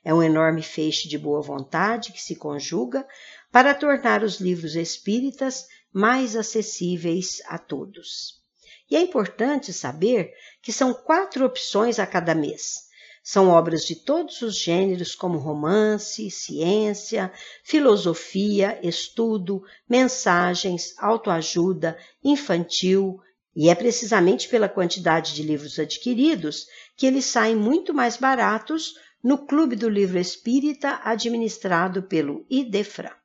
É 0.05 0.13
um 0.13 0.23
enorme 0.23 0.63
feixe 0.63 1.09
de 1.09 1.17
boa 1.17 1.41
vontade 1.41 2.13
que 2.13 2.23
se 2.23 2.37
conjuga 2.37 3.07
para 3.51 3.75
tornar 3.75 4.23
os 4.23 4.39
livros 4.39 4.77
espíritas 4.77 5.67
mais 5.93 6.37
acessíveis 6.37 7.41
a 7.47 7.57
todos. 7.57 8.43
E 8.91 8.97
é 8.97 9.01
importante 9.01 9.73
saber 9.73 10.33
que 10.61 10.73
são 10.73 10.93
quatro 10.93 11.47
opções 11.47 11.99
a 11.99 12.07
cada 12.07 12.35
mês. 12.35 12.85
São 13.23 13.49
obras 13.49 13.87
de 13.87 13.97
todos 13.97 14.43
os 14.43 14.59
gêneros, 14.59 15.15
como 15.15 15.39
romance, 15.39 16.31
ciência, 16.31 17.33
filosofia, 17.63 18.79
estudo, 18.83 19.63
mensagens, 19.89 20.93
autoajuda, 20.99 21.97
infantil, 22.23 23.19
e 23.57 23.71
é 23.71 23.75
precisamente 23.75 24.49
pela 24.49 24.69
quantidade 24.69 25.33
de 25.33 25.43
livros 25.43 25.79
adquiridos 25.79 26.67
que 26.97 27.07
eles 27.07 27.25
saem 27.25 27.57
muito 27.57 27.95
mais 27.95 28.19
baratos 28.19 28.95
no 29.25 29.47
Clube 29.47 29.75
do 29.75 29.89
Livro 29.89 30.19
Espírita, 30.19 31.01
administrado 31.03 32.03
pelo 32.03 32.45
IDEFRA. 32.51 33.17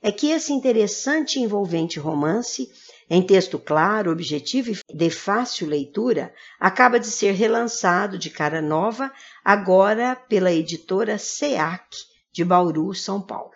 É 0.00 0.10
que 0.10 0.30
esse 0.30 0.52
interessante 0.52 1.38
e 1.38 1.42
envolvente 1.42 1.98
romance 1.98 2.68
em 3.14 3.20
texto 3.20 3.58
claro, 3.58 4.10
objetivo 4.10 4.70
e 4.70 4.96
de 4.96 5.10
fácil 5.10 5.68
leitura, 5.68 6.34
acaba 6.58 6.98
de 6.98 7.08
ser 7.08 7.32
relançado 7.32 8.16
de 8.16 8.30
cara 8.30 8.62
nova, 8.62 9.12
agora 9.44 10.16
pela 10.16 10.50
editora 10.50 11.18
SEAC, 11.18 11.94
de 12.32 12.42
Bauru, 12.42 12.94
São 12.94 13.20
Paulo. 13.20 13.52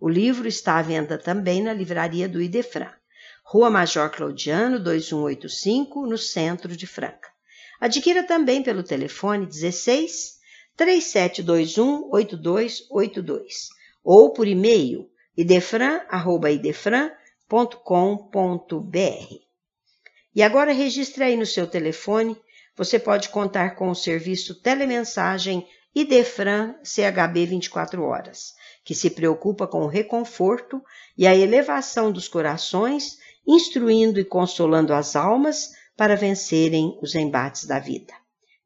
O 0.00 0.08
livro 0.08 0.48
está 0.48 0.76
à 0.76 0.82
venda 0.82 1.16
também 1.16 1.62
na 1.62 1.72
livraria 1.72 2.28
do 2.28 2.42
Idefran, 2.42 2.90
Rua 3.44 3.70
Major 3.70 4.10
Claudiano, 4.10 4.80
2185, 4.80 6.04
no 6.04 6.18
centro 6.18 6.76
de 6.76 6.86
Franca. 6.86 7.28
Adquira 7.80 8.22
também 8.22 8.62
pelo 8.62 8.82
telefone 8.82 9.46
16 9.46 10.38
3721 10.76 12.10
8282 12.12 13.68
ou 14.04 14.32
por 14.32 14.46
e-mail 14.46 15.10
idefran.idefran.com 15.36 17.20
www.radiocultura.com.br. 17.50 19.34
E 20.32 20.42
agora 20.42 20.72
registre 20.72 21.24
aí 21.24 21.36
no 21.36 21.44
seu 21.44 21.66
telefone, 21.66 22.36
você 22.76 22.98
pode 22.98 23.28
contar 23.30 23.74
com 23.74 23.90
o 23.90 23.94
serviço 23.94 24.62
telemensagem 24.62 25.66
Idefran 25.92 26.76
CHB 26.84 27.46
24 27.46 28.04
horas, 28.04 28.54
que 28.84 28.94
se 28.94 29.10
preocupa 29.10 29.66
com 29.66 29.82
o 29.82 29.88
reconforto 29.88 30.80
e 31.18 31.26
a 31.26 31.34
elevação 31.34 32.12
dos 32.12 32.28
corações, 32.28 33.18
instruindo 33.44 34.20
e 34.20 34.24
consolando 34.24 34.94
as 34.94 35.16
almas 35.16 35.72
para 36.00 36.16
vencerem 36.16 36.98
os 37.02 37.14
embates 37.14 37.66
da 37.66 37.78
vida. 37.78 38.14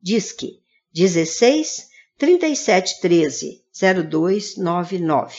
Disque 0.01 0.61
16 0.93 1.89
37 2.16 3.01
13 3.01 3.61
0299. 4.09 5.35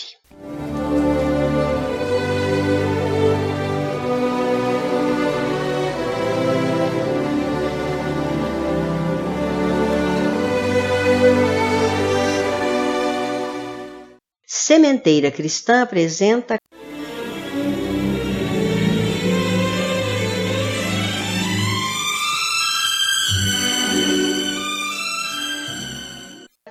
Sementeira 14.46 15.32
Cristã 15.32 15.84
apresenta 15.84 16.58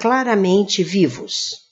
Claramente 0.04 0.84
Vivos. 0.84 1.62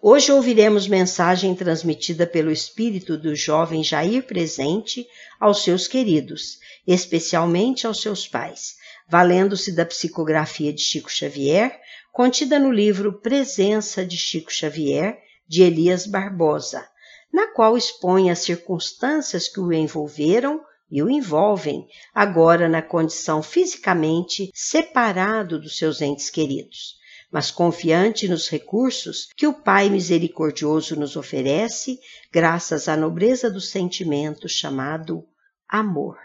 Hoje 0.00 0.32
ouviremos 0.32 0.88
mensagem 0.88 1.54
transmitida 1.54 2.26
pelo 2.26 2.50
espírito 2.50 3.18
do 3.18 3.36
jovem 3.36 3.84
Jair 3.84 4.22
presente 4.22 5.06
aos 5.38 5.62
seus 5.62 5.86
queridos, 5.86 6.58
especialmente 6.86 7.86
aos 7.86 8.00
seus 8.00 8.26
pais, 8.26 8.76
valendo-se 9.10 9.72
da 9.72 9.84
psicografia 9.84 10.72
de 10.72 10.80
Chico 10.80 11.12
Xavier, 11.12 11.78
contida 12.10 12.58
no 12.58 12.72
livro 12.72 13.20
Presença 13.20 14.06
de 14.06 14.16
Chico 14.16 14.50
Xavier, 14.50 15.18
de 15.46 15.62
Elias 15.62 16.06
Barbosa, 16.06 16.88
na 17.30 17.48
qual 17.48 17.76
expõe 17.76 18.30
as 18.30 18.38
circunstâncias 18.38 19.48
que 19.48 19.60
o 19.60 19.70
envolveram 19.70 20.62
e 20.90 21.02
o 21.02 21.10
envolvem, 21.10 21.86
agora 22.14 22.70
na 22.70 22.80
condição 22.80 23.42
fisicamente 23.42 24.50
separado 24.54 25.60
dos 25.60 25.76
seus 25.76 26.00
entes 26.00 26.30
queridos, 26.30 27.01
mas 27.32 27.50
confiante 27.50 28.28
nos 28.28 28.46
recursos 28.50 29.30
que 29.34 29.46
o 29.46 29.54
Pai 29.54 29.88
misericordioso 29.88 30.94
nos 31.00 31.16
oferece, 31.16 31.98
graças 32.30 32.88
à 32.88 32.96
nobreza 32.96 33.50
do 33.50 33.60
sentimento 33.60 34.46
chamado 34.46 35.24
amor. 35.66 36.18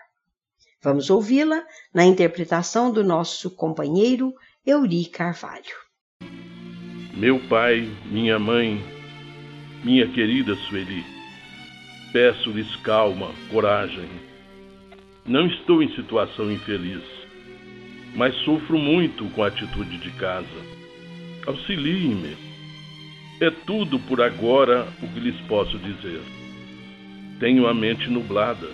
Vamos 0.84 1.10
ouvi-la 1.10 1.64
na 1.94 2.06
interpretação 2.06 2.92
do 2.92 3.06
nosso 3.06 3.50
companheiro 3.50 4.34
Euri 4.66 5.06
Carvalho. 5.06 5.88
Meu 7.14 7.40
pai, 7.48 7.90
minha 8.06 8.38
mãe, 8.38 8.84
minha 9.84 10.08
querida 10.12 10.56
Sueli, 10.56 11.04
peço-lhes 12.12 12.76
calma, 12.78 13.34
coragem. 13.50 14.10
Não 15.26 15.48
estou 15.48 15.82
em 15.82 15.96
situação 15.96 16.52
infeliz, 16.52 17.04
mas 18.14 18.36
sofro 18.44 18.78
muito 18.78 19.26
com 19.32 19.44
a 19.44 19.48
atitude 19.48 19.98
de 19.98 20.12
casa. 20.12 20.77
Auxiliem-me. 21.48 22.36
É 23.40 23.50
tudo 23.50 23.98
por 24.00 24.22
agora 24.22 24.86
o 25.02 25.08
que 25.08 25.20
lhes 25.20 25.40
posso 25.48 25.78
dizer. 25.80 26.22
Tenho 27.40 27.68
a 27.68 27.74
mente 27.74 28.10
nublada. 28.10 28.68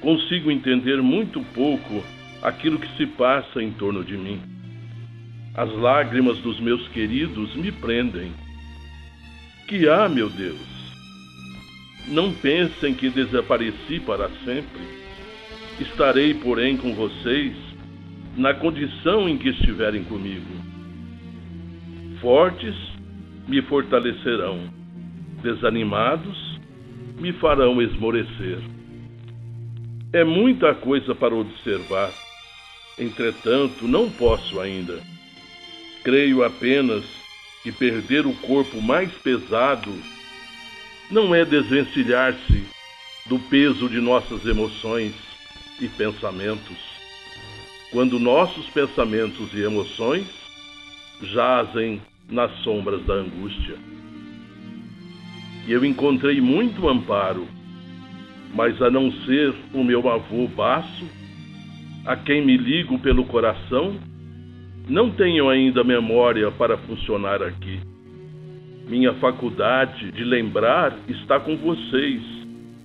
Consigo 0.00 0.50
entender 0.50 1.02
muito 1.02 1.42
pouco 1.52 2.02
aquilo 2.42 2.78
que 2.78 2.96
se 2.96 3.04
passa 3.04 3.62
em 3.62 3.70
torno 3.72 4.02
de 4.02 4.16
mim. 4.16 4.40
As 5.54 5.70
lágrimas 5.76 6.38
dos 6.38 6.58
meus 6.58 6.88
queridos 6.88 7.54
me 7.54 7.70
prendem 7.70 8.32
que 9.68 9.86
há, 9.86 10.08
meu 10.08 10.30
Deus? 10.30 10.58
Não 12.08 12.32
pensem 12.32 12.94
que 12.94 13.10
desapareci 13.10 14.00
para 14.00 14.30
sempre. 14.44 14.80
Estarei, 15.78 16.32
porém, 16.34 16.76
com 16.76 16.94
vocês 16.94 17.54
na 18.36 18.54
condição 18.54 19.28
em 19.28 19.36
que 19.36 19.50
estiverem 19.50 20.02
comigo. 20.02 20.69
Fortes 22.20 22.74
me 23.48 23.62
fortalecerão, 23.62 24.70
desanimados 25.42 26.58
me 27.18 27.32
farão 27.32 27.80
esmorecer. 27.80 28.58
É 30.12 30.24
muita 30.24 30.74
coisa 30.74 31.14
para 31.14 31.34
observar, 31.34 32.12
entretanto, 32.98 33.86
não 33.86 34.10
posso 34.10 34.60
ainda. 34.60 35.00
Creio 36.02 36.44
apenas 36.44 37.04
que 37.62 37.72
perder 37.72 38.26
o 38.26 38.34
corpo 38.34 38.80
mais 38.80 39.12
pesado 39.12 39.92
não 41.10 41.34
é 41.34 41.44
desvencilhar-se 41.44 42.64
do 43.26 43.38
peso 43.38 43.88
de 43.88 44.00
nossas 44.00 44.44
emoções, 44.46 45.14
e 45.80 45.88
pensamentos, 45.88 46.76
quando 47.90 48.18
nossos 48.18 48.66
pensamentos 48.66 49.52
e 49.54 49.62
emoções 49.62 50.26
jazem 51.22 52.00
nas 52.30 52.50
sombras 52.62 53.04
da 53.04 53.14
angústia. 53.14 53.76
E 55.66 55.72
eu 55.72 55.84
encontrei 55.84 56.40
muito 56.40 56.88
amparo, 56.88 57.46
mas 58.54 58.80
a 58.80 58.90
não 58.90 59.12
ser 59.24 59.54
o 59.72 59.84
meu 59.84 60.08
avô 60.08 60.48
Baço, 60.48 61.06
a 62.06 62.16
quem 62.16 62.44
me 62.44 62.56
ligo 62.56 62.98
pelo 62.98 63.24
coração, 63.24 63.94
não 64.88 65.10
tenho 65.10 65.48
ainda 65.48 65.84
memória 65.84 66.50
para 66.50 66.76
funcionar 66.78 67.42
aqui. 67.42 67.80
Minha 68.88 69.14
faculdade 69.14 70.10
de 70.10 70.24
lembrar 70.24 70.96
está 71.06 71.38
com 71.38 71.56
vocês, 71.56 72.22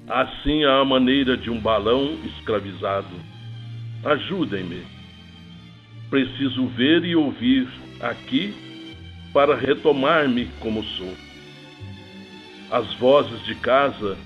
assim 0.07 0.63
à 0.65 0.83
maneira 0.85 1.35
de 1.35 1.49
um 1.49 1.59
balão 1.59 2.15
escravizado. 2.25 3.15
Ajudem-me. 4.03 4.83
Preciso 6.11 6.67
ver 6.67 7.03
e 7.03 7.15
ouvir 7.15 7.67
aqui 7.99 8.64
para 9.36 9.53
retomar-me 9.53 10.45
como 10.61 10.81
sou. 10.81 11.13
As 12.71 12.93
vozes 12.93 13.43
de 13.43 13.53
casa 13.55 14.17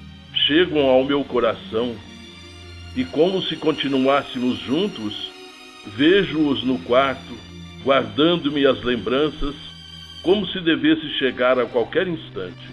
chegam 0.45 0.85
ao 0.85 1.03
meu 1.03 1.23
coração 1.23 1.95
e, 2.95 3.03
como 3.05 3.41
se 3.41 3.55
continuássemos 3.55 4.59
juntos, 4.59 5.31
vejo-os 5.97 6.63
no 6.63 6.77
quarto, 6.81 7.35
guardando-me 7.83 8.67
as 8.67 8.83
lembranças 8.83 9.55
como 10.21 10.45
se 10.45 10.59
devesse 10.59 11.09
chegar 11.17 11.57
a 11.57 11.65
qualquer 11.65 12.07
instante. 12.07 12.69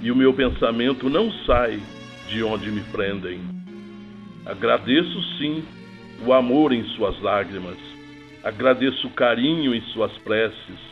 E 0.00 0.12
o 0.12 0.16
meu 0.16 0.32
pensamento 0.32 1.10
não 1.10 1.32
sai 1.44 1.80
de 2.28 2.40
onde 2.44 2.70
me 2.70 2.82
prendem. 2.82 3.40
Agradeço 4.46 5.20
sim 5.38 5.64
o 6.24 6.32
amor 6.32 6.72
em 6.72 6.84
suas 6.90 7.20
lágrimas, 7.20 7.78
agradeço 8.44 9.08
o 9.08 9.10
carinho 9.10 9.74
em 9.74 9.80
suas 9.92 10.16
preces, 10.18 10.89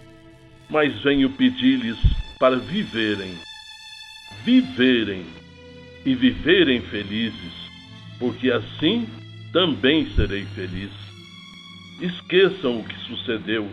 mas 0.69 1.01
venho 1.03 1.31
pedir-lhes 1.31 1.99
para 2.39 2.57
viverem, 2.57 3.35
viverem 4.45 5.25
e 6.05 6.15
viverem 6.15 6.81
felizes, 6.83 7.53
porque 8.19 8.51
assim 8.51 9.07
também 9.53 10.09
serei 10.15 10.45
feliz. 10.55 10.91
Esqueçam 12.01 12.79
o 12.79 12.85
que 12.85 12.97
sucedeu 13.07 13.69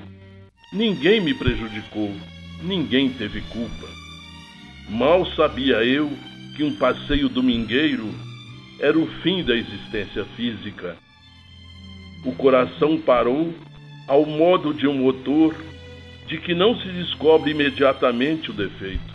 Ninguém 0.76 1.22
me 1.22 1.34
prejudicou, 1.34 2.12
ninguém 2.62 3.10
teve 3.10 3.40
culpa. 3.44 3.88
Mal 4.90 5.26
sabia 5.28 5.86
eu 5.86 6.12
que 6.54 6.66
um 6.66 6.76
passeio 6.76 7.30
domingueiro 7.30 8.14
era 8.82 9.00
o 9.00 9.08
fim 9.22 9.42
da 9.42 9.56
existência 9.56 10.26
física. 10.36 10.98
O 12.26 12.34
coração 12.34 12.98
parou 12.98 13.54
ao 14.06 14.26
modo 14.26 14.74
de 14.74 14.86
um 14.86 14.96
motor 14.96 15.56
de 16.28 16.38
que 16.40 16.54
não 16.54 16.80
se 16.80 16.88
descobre 16.88 17.52
imediatamente 17.52 18.50
o 18.50 18.54
defeito. 18.54 19.14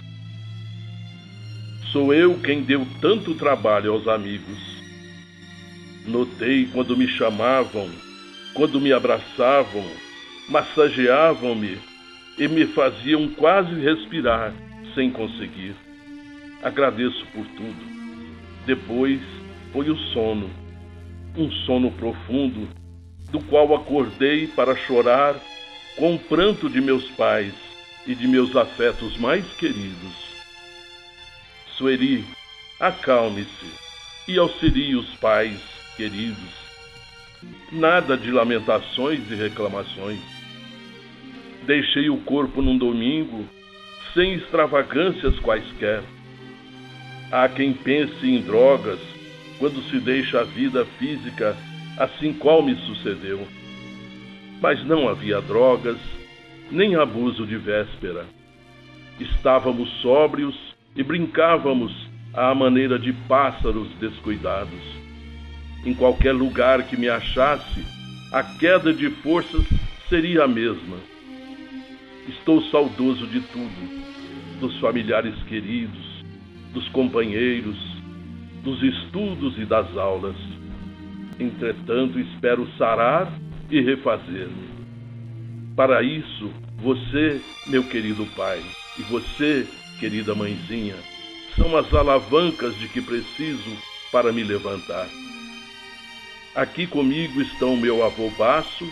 Sou 1.91 2.15
eu 2.15 2.39
quem 2.39 2.63
deu 2.63 2.87
tanto 3.01 3.35
trabalho 3.35 3.93
aos 3.93 4.07
amigos. 4.07 4.59
Notei 6.07 6.67
quando 6.67 6.97
me 6.97 7.09
chamavam, 7.09 7.91
quando 8.55 8.81
me 8.81 8.93
abraçavam, 8.93 9.85
massageavam-me 10.49 11.79
e 12.39 12.47
me 12.47 12.67
faziam 12.67 13.29
quase 13.31 13.75
respirar 13.75 14.55
sem 14.95 15.11
conseguir. 15.11 15.75
Agradeço 16.63 17.27
por 17.35 17.45
tudo. 17.45 17.91
Depois 18.67 19.21
foi 19.73 19.91
o 19.91 19.97
sono, 20.13 20.49
um 21.37 21.51
sono 21.67 21.91
profundo, 21.91 22.69
do 23.33 23.41
qual 23.41 23.75
acordei 23.75 24.47
para 24.47 24.77
chorar 24.77 25.35
com 26.01 26.15
o 26.15 26.19
pranto 26.19 26.71
de 26.71 26.81
meus 26.81 27.05
pais 27.11 27.53
e 28.07 28.15
de 28.15 28.27
meus 28.27 28.57
afetos 28.57 29.19
mais 29.19 29.45
queridos. 29.53 30.15
Sueri, 31.77 32.25
acalme-se 32.81 33.67
e 34.27 34.39
auxilie 34.39 34.97
os 34.97 35.15
pais 35.17 35.61
queridos. 35.99 36.55
Nada 37.71 38.17
de 38.17 38.31
lamentações 38.31 39.31
e 39.31 39.35
reclamações 39.35 40.19
Deixei 41.67 42.09
o 42.09 42.17
corpo 42.17 42.63
num 42.63 42.79
domingo, 42.79 43.45
sem 44.15 44.35
extravagâncias 44.35 45.39
quaisquer. 45.41 46.03
Há 47.31 47.47
quem 47.49 47.75
pense 47.75 48.27
em 48.27 48.41
drogas 48.41 48.99
quando 49.59 49.83
se 49.91 50.01
deixa 50.01 50.41
a 50.41 50.45
vida 50.45 50.87
física, 50.99 51.55
assim 51.99 52.33
qual 52.33 52.63
me 52.63 52.75
sucedeu. 52.87 53.47
Mas 54.61 54.85
não 54.85 55.09
havia 55.09 55.41
drogas, 55.41 55.99
nem 56.71 56.95
abuso 56.97 57.47
de 57.47 57.57
véspera. 57.57 58.27
Estávamos 59.19 59.89
sóbrios 60.01 60.57
e 60.95 61.03
brincávamos 61.03 61.93
à 62.35 62.55
maneira 62.55 62.99
de 62.99 63.13
pássaros 63.13 63.89
descuidados. 63.99 64.81
Em 65.85 65.95
qualquer 65.95 66.33
lugar 66.33 66.87
que 66.87 66.97
me 66.97 67.09
achasse, 67.09 67.85
a 68.33 68.43
queda 68.43 68.93
de 68.93 69.09
forças 69.11 69.65
seria 70.09 70.45
a 70.45 70.49
mesma 70.49 71.11
Estou 72.31 72.63
saudoso 72.71 73.27
de 73.27 73.41
tudo, 73.41 74.61
dos 74.61 74.79
familiares 74.79 75.35
queridos, 75.45 76.23
dos 76.73 76.89
companheiros, 76.91 77.77
dos 78.63 78.81
estudos 78.83 79.59
e 79.59 79.65
das 79.65 79.97
aulas. 79.97 80.37
Entretanto, 81.41 82.21
espero 82.21 82.69
sarar 82.79 83.33
e 83.71 83.81
refazer-me. 83.81 84.69
Para 85.77 86.03
isso, 86.03 86.51
você, 86.77 87.41
meu 87.67 87.85
querido 87.85 88.27
pai, 88.37 88.61
e 88.99 89.03
você, 89.03 89.67
querida 89.99 90.35
mãezinha, 90.35 90.97
são 91.57 91.77
as 91.77 91.93
alavancas 91.95 92.77
de 92.79 92.89
que 92.89 93.01
preciso 93.01 93.71
para 94.11 94.33
me 94.33 94.43
levantar. 94.43 95.09
Aqui 96.55 96.87
comigo 96.87 97.41
estão 97.41 97.77
meu 97.77 98.05
avô 98.05 98.29
Baço 98.31 98.87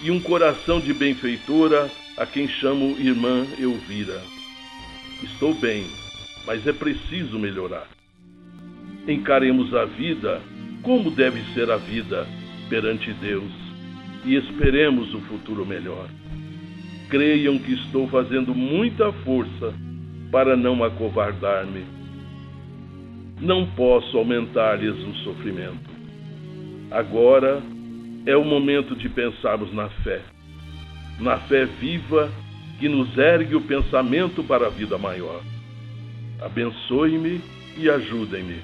e 0.00 0.10
um 0.10 0.20
coração 0.20 0.80
de 0.80 0.94
benfeitora 0.94 1.90
a 2.16 2.24
quem 2.24 2.48
chamo 2.48 2.96
irmã 2.98 3.44
Elvira. 3.58 4.22
Estou 5.22 5.52
bem, 5.54 5.86
mas 6.46 6.66
é 6.66 6.72
preciso 6.72 7.38
melhorar. 7.38 7.88
Encaremos 9.08 9.74
a 9.74 9.84
vida 9.84 10.40
como 10.82 11.10
deve 11.10 11.42
ser 11.52 11.70
a 11.70 11.76
vida 11.76 12.26
perante 12.68 13.12
Deus 13.14 13.63
e 14.24 14.36
esperemos 14.36 15.12
o 15.14 15.20
futuro 15.22 15.66
melhor. 15.66 16.08
Creiam 17.08 17.58
que 17.58 17.72
estou 17.72 18.08
fazendo 18.08 18.54
muita 18.54 19.12
força 19.12 19.74
para 20.30 20.56
não 20.56 20.82
acovardar-me. 20.82 21.84
Não 23.40 23.66
posso 23.66 24.16
aumentar-lhes 24.16 24.96
o 24.96 25.14
sofrimento. 25.24 25.90
Agora 26.90 27.62
é 28.26 28.36
o 28.36 28.44
momento 28.44 28.96
de 28.96 29.08
pensarmos 29.08 29.72
na 29.72 29.88
fé 29.88 30.22
na 31.20 31.38
fé 31.38 31.64
viva 31.64 32.30
que 32.78 32.88
nos 32.88 33.16
ergue 33.16 33.54
o 33.54 33.60
pensamento 33.60 34.42
para 34.42 34.66
a 34.66 34.70
vida 34.70 34.98
maior. 34.98 35.42
Abençoe-me 36.40 37.40
e 37.76 37.88
ajudem-me. 37.88 38.56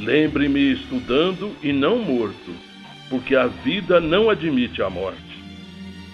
Lembre-me 0.00 0.72
estudando 0.72 1.54
e 1.62 1.72
não 1.72 1.98
morto, 1.98 2.52
porque 3.14 3.36
a 3.36 3.46
vida 3.46 4.00
não 4.00 4.28
admite 4.28 4.82
a 4.82 4.90
morte. 4.90 5.38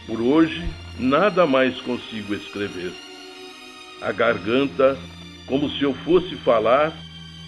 Por 0.06 0.20
hoje, 0.20 0.62
nada 0.98 1.46
mais 1.46 1.80
consigo 1.80 2.34
escrever. 2.34 2.92
A 4.02 4.12
garganta, 4.12 4.98
como 5.46 5.70
se 5.70 5.82
eu 5.82 5.94
fosse 5.94 6.36
falar, 6.36 6.92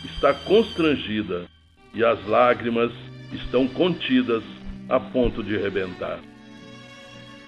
está 0.06 0.32
constrangida 0.32 1.44
e 1.92 2.02
as 2.02 2.26
lágrimas 2.26 2.90
estão 3.30 3.68
contidas 3.68 4.42
a 4.88 4.98
ponto 4.98 5.42
de 5.42 5.54
rebentar. 5.54 6.18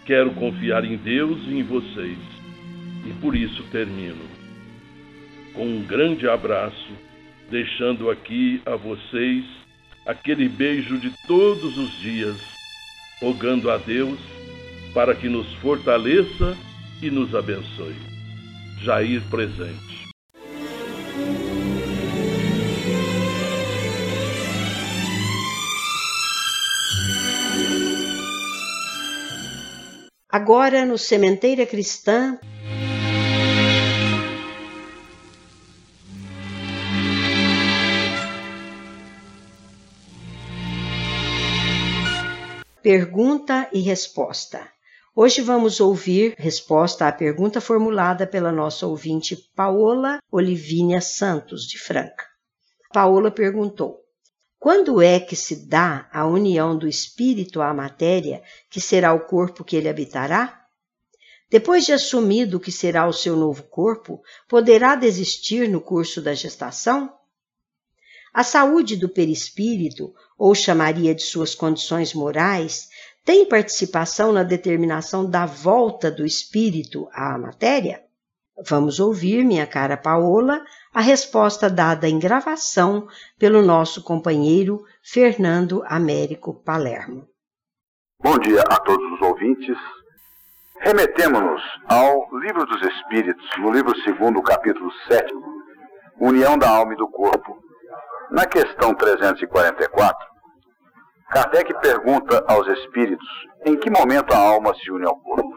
Quero 0.04 0.32
confiar 0.32 0.84
em 0.84 0.98
Deus 0.98 1.38
e 1.46 1.54
em 1.54 1.62
vocês. 1.62 2.18
E 3.06 3.14
por 3.14 3.34
isso 3.34 3.62
termino 3.72 4.28
com 5.54 5.64
um 5.64 5.82
grande 5.82 6.28
abraço, 6.28 6.92
deixando 7.50 8.10
aqui 8.10 8.60
a 8.66 8.76
vocês 8.76 9.63
aquele 10.06 10.48
beijo 10.48 10.98
de 10.98 11.10
todos 11.26 11.78
os 11.78 11.98
dias, 12.00 12.36
rogando 13.20 13.70
a 13.70 13.76
Deus 13.76 14.18
para 14.92 15.14
que 15.14 15.28
nos 15.28 15.52
fortaleça 15.54 16.56
e 17.02 17.10
nos 17.10 17.34
abençoe. 17.34 17.96
Jair 18.82 19.22
presente. 19.30 20.04
Agora 30.30 30.84
no 30.84 30.98
Sementeira 30.98 31.64
Cristã. 31.64 32.38
Pergunta 42.84 43.66
e 43.72 43.80
resposta. 43.80 44.68
Hoje 45.16 45.40
vamos 45.40 45.80
ouvir 45.80 46.34
resposta 46.36 47.08
à 47.08 47.12
pergunta 47.12 47.58
formulada 47.58 48.26
pela 48.26 48.52
nossa 48.52 48.86
ouvinte 48.86 49.34
Paola 49.56 50.18
Olivínia 50.30 51.00
Santos, 51.00 51.66
de 51.66 51.78
Franca. 51.78 52.26
Paola 52.92 53.30
perguntou: 53.30 54.04
Quando 54.58 55.00
é 55.00 55.18
que 55.18 55.34
se 55.34 55.66
dá 55.66 56.10
a 56.12 56.26
união 56.26 56.76
do 56.76 56.86
espírito 56.86 57.62
à 57.62 57.72
matéria, 57.72 58.42
que 58.68 58.82
será 58.82 59.14
o 59.14 59.20
corpo 59.20 59.64
que 59.64 59.76
ele 59.76 59.88
habitará? 59.88 60.66
Depois 61.48 61.86
de 61.86 61.92
assumido 61.94 62.58
o 62.58 62.60
que 62.60 62.70
será 62.70 63.06
o 63.08 63.14
seu 63.14 63.34
novo 63.34 63.62
corpo, 63.62 64.20
poderá 64.46 64.94
desistir 64.94 65.70
no 65.70 65.80
curso 65.80 66.20
da 66.20 66.34
gestação? 66.34 67.10
A 68.34 68.42
saúde 68.42 68.96
do 68.96 69.08
perispírito, 69.08 70.12
ou 70.36 70.56
chamaria 70.56 71.14
de 71.14 71.22
suas 71.22 71.54
condições 71.54 72.12
morais, 72.12 72.88
tem 73.24 73.48
participação 73.48 74.32
na 74.32 74.42
determinação 74.42 75.24
da 75.24 75.46
volta 75.46 76.10
do 76.10 76.26
espírito 76.26 77.08
à 77.12 77.38
matéria? 77.38 78.02
Vamos 78.66 78.98
ouvir, 78.98 79.44
minha 79.44 79.68
cara 79.68 79.96
Paola, 79.96 80.64
a 80.92 81.00
resposta 81.00 81.70
dada 81.70 82.08
em 82.08 82.18
gravação 82.18 83.06
pelo 83.38 83.62
nosso 83.62 84.02
companheiro 84.02 84.84
Fernando 85.00 85.84
Américo 85.86 86.54
Palermo. 86.54 87.28
Bom 88.20 88.36
dia 88.40 88.62
a 88.62 88.80
todos 88.80 89.12
os 89.12 89.22
ouvintes. 89.22 89.76
Remetemos-nos 90.80 91.62
ao 91.88 92.28
Livro 92.40 92.66
dos 92.66 92.82
Espíritos, 92.82 93.48
no 93.58 93.70
livro 93.70 93.92
2, 93.92 94.44
capítulo 94.44 94.90
7, 95.08 95.32
União 96.20 96.58
da 96.58 96.68
Alma 96.68 96.94
e 96.94 96.96
do 96.96 97.06
Corpo. 97.06 97.62
Na 98.30 98.46
questão 98.46 98.94
344, 98.94 100.28
Kardec 101.30 101.74
pergunta 101.80 102.44
aos 102.46 102.66
espíritos 102.78 103.28
em 103.66 103.76
que 103.76 103.90
momento 103.90 104.32
a 104.32 104.38
alma 104.38 104.74
se 104.74 104.90
une 104.90 105.06
ao 105.06 105.16
corpo. 105.20 105.56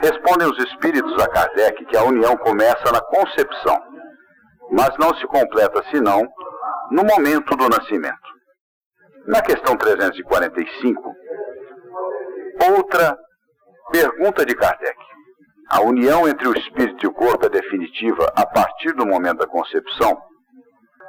Respondem 0.00 0.48
os 0.48 0.58
espíritos 0.58 1.22
a 1.22 1.28
Kardec 1.28 1.84
que 1.86 1.96
a 1.96 2.04
união 2.04 2.36
começa 2.36 2.90
na 2.92 3.00
concepção, 3.00 3.78
mas 4.70 4.96
não 4.98 5.14
se 5.16 5.26
completa 5.26 5.82
senão 5.90 6.26
no 6.90 7.04
momento 7.04 7.56
do 7.56 7.68
nascimento. 7.68 8.30
Na 9.26 9.42
questão 9.42 9.76
345, 9.76 11.14
outra 12.76 13.18
Pergunta 13.90 14.46
de 14.46 14.54
Kardec. 14.54 14.96
A 15.68 15.80
união 15.80 16.28
entre 16.28 16.46
o 16.46 16.56
espírito 16.56 17.04
e 17.04 17.08
o 17.08 17.12
corpo 17.12 17.46
é 17.46 17.48
definitiva 17.48 18.32
a 18.36 18.46
partir 18.46 18.92
do 18.92 19.04
momento 19.04 19.38
da 19.38 19.48
concepção? 19.48 20.16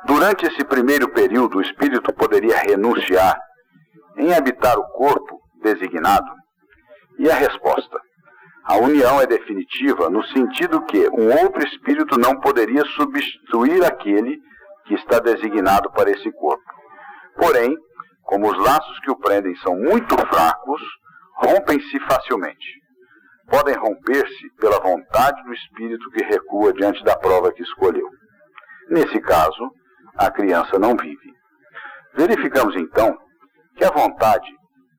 Durante 0.06 0.46
esse 0.46 0.64
primeiro 0.66 1.10
período, 1.10 1.58
o 1.58 1.62
espírito 1.62 2.14
poderia 2.14 2.58
renunciar 2.58 3.40
em 4.18 4.34
habitar 4.34 4.78
o 4.78 4.88
corpo 4.90 5.40
designado? 5.62 6.32
E 7.20 7.30
a 7.30 7.36
resposta: 7.36 8.00
a 8.64 8.78
união 8.78 9.22
é 9.22 9.28
definitiva 9.28 10.10
no 10.10 10.24
sentido 10.24 10.86
que 10.86 11.08
um 11.10 11.30
outro 11.44 11.64
espírito 11.66 12.18
não 12.18 12.40
poderia 12.40 12.84
substituir 12.86 13.84
aquele 13.86 14.40
que 14.86 14.96
está 14.96 15.20
designado 15.20 15.92
para 15.92 16.10
esse 16.12 16.32
corpo. 16.32 16.64
Porém, 17.36 17.76
como 18.24 18.50
os 18.50 18.58
laços 18.58 19.00
que 19.00 19.12
o 19.12 19.18
prendem 19.18 19.56
são 19.58 19.76
muito 19.76 20.16
fracos, 20.28 20.82
rompem-se 21.36 22.00
facilmente. 22.02 22.82
Podem 23.50 23.76
romper-se 23.76 24.50
pela 24.60 24.80
vontade 24.80 25.44
do 25.44 25.54
espírito 25.54 26.10
que 26.12 26.24
recua 26.24 26.74
diante 26.74 27.04
da 27.04 27.18
prova 27.18 27.52
que 27.52 27.62
escolheu. 27.62 28.08
Nesse 28.90 29.20
caso, 29.20 29.72
a 30.16 30.30
criança 30.30 30.78
não 30.78 30.96
vive. 30.96 31.34
Verificamos 32.14 32.76
então 32.76 33.18
que 33.76 33.84
a 33.84 33.92
vontade 33.92 34.50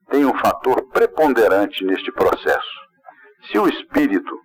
tem 0.09 0.25
um 0.25 0.37
fator 0.37 0.81
preponderante 0.89 1.83
neste 1.85 2.11
processo. 2.11 2.83
Se 3.49 3.57
o 3.57 3.67
espírito, 3.67 4.39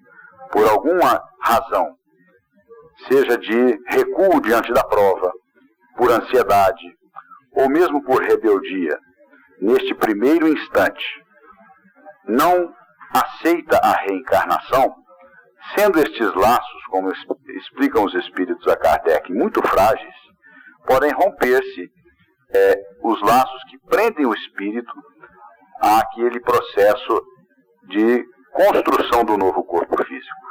por 0.52 0.66
alguma 0.68 1.22
razão, 1.40 1.94
seja 3.06 3.38
de 3.38 3.78
recuo 3.88 4.40
diante 4.40 4.72
da 4.72 4.84
prova, 4.84 5.32
por 5.96 6.10
ansiedade, 6.10 6.96
ou 7.52 7.68
mesmo 7.68 8.02
por 8.02 8.22
rebeldia, 8.22 8.98
neste 9.60 9.94
primeiro 9.94 10.48
instante, 10.48 11.04
não 12.26 12.72
aceita 13.12 13.78
a 13.78 13.92
reencarnação, 13.92 14.94
sendo 15.76 15.98
estes 15.98 16.34
laços, 16.34 16.86
como 16.88 17.12
explicam 17.48 18.04
os 18.04 18.14
espíritos 18.14 18.66
a 18.68 18.76
Kardec, 18.76 19.32
muito 19.32 19.60
frágeis, 19.66 20.14
podem 20.86 21.12
romper-se 21.12 21.90
é, 22.50 22.80
os 23.02 23.20
laços 23.22 23.62
que 23.64 23.78
prendem 23.78 24.26
o 24.26 24.34
espírito 24.34 24.92
àquele 25.80 26.40
processo 26.40 27.22
de 27.88 28.24
construção 28.52 29.24
do 29.24 29.36
novo 29.36 29.62
corpo 29.64 30.02
físico. 30.04 30.48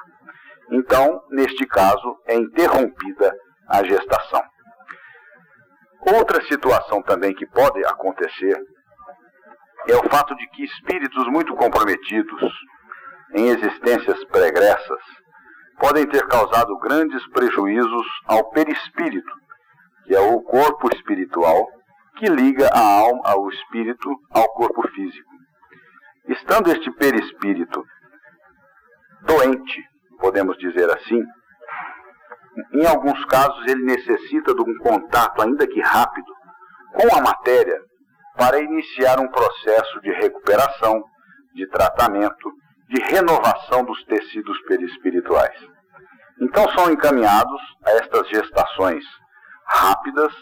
Então, 0.72 1.22
neste 1.30 1.66
caso, 1.66 2.18
é 2.26 2.36
interrompida 2.36 3.34
a 3.68 3.84
gestação. 3.84 4.44
Outra 6.16 6.42
situação 6.46 7.02
também 7.02 7.34
que 7.34 7.46
pode 7.46 7.84
acontecer 7.86 8.58
é 9.88 9.96
o 9.96 10.10
fato 10.10 10.36
de 10.36 10.48
que 10.50 10.64
espíritos 10.64 11.28
muito 11.28 11.56
comprometidos 11.56 12.54
em 13.34 13.48
existências 13.48 14.24
pregressas 14.26 15.02
podem 15.80 16.06
ter 16.08 16.26
causado 16.28 16.78
grandes 16.80 17.26
prejuízos 17.30 18.08
ao 18.26 18.50
perispírito, 18.52 19.32
que 20.08 20.16
é 20.16 20.20
o 20.22 20.42
corpo 20.42 20.88
espiritual 20.96 21.68
que 22.18 22.28
liga 22.28 22.68
a 22.74 22.80
alma, 22.80 23.22
ao 23.26 23.50
espírito, 23.50 24.10
ao 24.32 24.48
corpo 24.54 24.88
físico. 24.90 25.30
Estando 26.30 26.72
este 26.72 26.90
perispírito 26.94 27.84
doente, 29.22 29.84
podemos 30.20 30.58
dizer 30.58 30.90
assim, 30.90 31.22
em 32.74 32.88
alguns 32.88 33.24
casos 33.26 33.68
ele 33.68 33.84
necessita 33.84 34.56
de 34.56 34.62
um 34.62 34.78
contato, 34.78 35.42
ainda 35.42 35.68
que 35.68 35.82
rápido, 35.82 36.34
com 36.94 37.16
a 37.16 37.22
matéria 37.22 37.78
para 38.36 38.60
iniciar 38.60 39.20
um 39.20 39.28
processo 39.28 40.00
de 40.02 40.12
recuperação, 40.12 41.04
de 41.54 41.68
tratamento, 41.68 42.52
de 42.88 43.02
renovação 43.02 43.84
dos 43.84 44.04
tecidos 44.06 44.60
perispirituais. 44.68 45.58
Então 46.42 46.68
são 46.72 46.92
encaminhados 46.92 47.62
a 47.86 47.92
estas 47.92 48.30
gestações 48.30 49.04
rápidas 49.68 50.34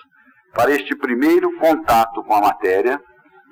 para 0.54 0.72
este 0.72 0.96
primeiro 0.96 1.52
contato 1.58 2.24
com 2.24 2.34
a 2.34 2.42
matéria 2.42 3.02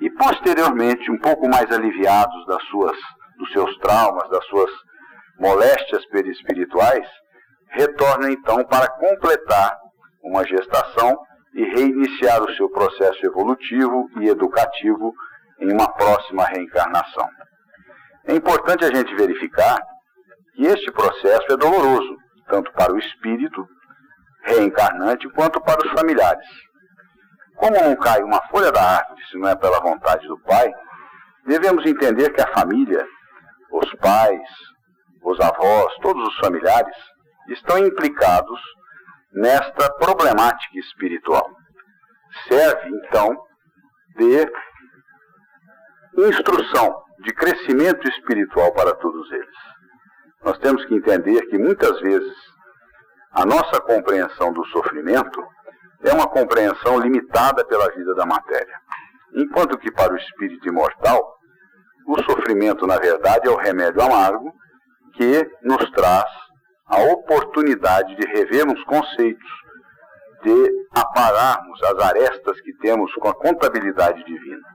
e 0.00 0.10
posteriormente, 0.10 1.10
um 1.10 1.18
pouco 1.18 1.48
mais 1.48 1.70
aliviados 1.70 2.46
das 2.46 2.62
suas, 2.64 2.96
dos 3.38 3.52
seus 3.52 3.76
traumas, 3.78 4.28
das 4.30 4.44
suas 4.46 4.70
moléstias 5.38 6.04
perispirituais, 6.06 7.06
retornam 7.70 8.30
então 8.30 8.64
para 8.64 8.88
completar 8.88 9.76
uma 10.22 10.44
gestação 10.46 11.18
e 11.54 11.64
reiniciar 11.64 12.42
o 12.42 12.52
seu 12.54 12.68
processo 12.70 13.24
evolutivo 13.26 14.08
e 14.20 14.28
educativo 14.28 15.12
em 15.60 15.72
uma 15.72 15.88
próxima 15.92 16.44
reencarnação. 16.46 17.28
É 18.26 18.34
importante 18.34 18.84
a 18.84 18.94
gente 18.94 19.14
verificar 19.14 19.80
que 20.54 20.64
este 20.64 20.90
processo 20.90 21.52
é 21.52 21.56
doloroso, 21.56 22.16
tanto 22.48 22.72
para 22.72 22.92
o 22.92 22.98
espírito 22.98 23.66
reencarnante 24.44 25.28
quanto 25.30 25.60
para 25.60 25.84
os 25.84 25.92
familiares. 25.92 26.46
Como 27.56 27.80
não 27.80 27.96
cai 27.96 28.22
uma 28.22 28.40
folha 28.48 28.70
da 28.70 28.82
árvore 28.82 29.22
se 29.30 29.38
não 29.38 29.48
é 29.48 29.56
pela 29.56 29.80
vontade 29.80 30.26
do 30.26 30.38
Pai, 30.40 30.72
devemos 31.46 31.84
entender 31.86 32.30
que 32.30 32.40
a 32.40 32.52
família, 32.52 33.06
os 33.72 33.94
pais, 33.96 34.48
os 35.22 35.40
avós, 35.40 35.94
todos 36.02 36.26
os 36.28 36.36
familiares, 36.38 36.96
estão 37.48 37.78
implicados 37.78 38.60
nesta 39.32 39.90
problemática 39.94 40.78
espiritual. 40.78 41.50
Serve, 42.48 42.88
então, 42.88 43.36
de 44.16 44.52
instrução, 46.16 47.02
de 47.20 47.32
crescimento 47.34 48.08
espiritual 48.08 48.72
para 48.72 48.94
todos 48.94 49.30
eles. 49.32 49.56
Nós 50.44 50.58
temos 50.58 50.84
que 50.86 50.94
entender 50.94 51.40
que 51.46 51.58
muitas 51.58 51.98
vezes 52.00 52.36
a 53.34 53.44
nossa 53.44 53.80
compreensão 53.80 54.52
do 54.52 54.64
sofrimento 54.66 55.44
é 56.04 56.12
uma 56.12 56.28
compreensão 56.28 57.00
limitada 57.00 57.64
pela 57.64 57.90
vida 57.90 58.14
da 58.14 58.24
matéria. 58.24 58.78
Enquanto 59.34 59.76
que 59.76 59.90
para 59.90 60.12
o 60.12 60.16
espírito 60.16 60.68
imortal, 60.68 61.34
o 62.06 62.22
sofrimento, 62.22 62.86
na 62.86 62.96
verdade, 62.96 63.48
é 63.48 63.50
o 63.50 63.56
remédio 63.56 64.00
amargo 64.00 64.52
que 65.14 65.50
nos 65.62 65.90
traz 65.90 66.30
a 66.86 67.00
oportunidade 67.12 68.14
de 68.14 68.26
revermos 68.28 68.82
conceitos, 68.84 69.50
de 70.42 70.86
apararmos 70.94 71.82
as 71.82 71.98
arestas 72.06 72.60
que 72.60 72.72
temos 72.74 73.12
com 73.14 73.28
a 73.28 73.34
contabilidade 73.34 74.22
divina. 74.24 74.68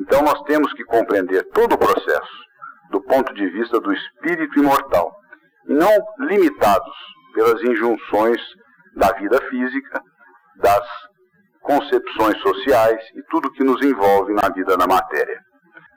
Então 0.00 0.22
nós 0.22 0.40
temos 0.44 0.72
que 0.72 0.84
compreender 0.84 1.42
todo 1.50 1.74
o 1.74 1.78
processo 1.78 2.48
do 2.90 3.02
ponto 3.02 3.34
de 3.34 3.46
vista 3.50 3.78
do 3.78 3.92
espírito 3.92 4.58
imortal, 4.58 5.12
não 5.66 5.92
limitados 6.20 6.96
pelas 7.32 7.62
injunções 7.62 8.40
da 8.96 9.12
vida 9.12 9.40
física, 9.48 10.00
das 10.56 10.86
concepções 11.62 12.38
sociais 12.40 13.00
e 13.14 13.22
tudo 13.30 13.52
que 13.52 13.62
nos 13.62 13.84
envolve 13.84 14.32
na 14.32 14.48
vida 14.48 14.76
da 14.76 14.86
matéria. 14.86 15.38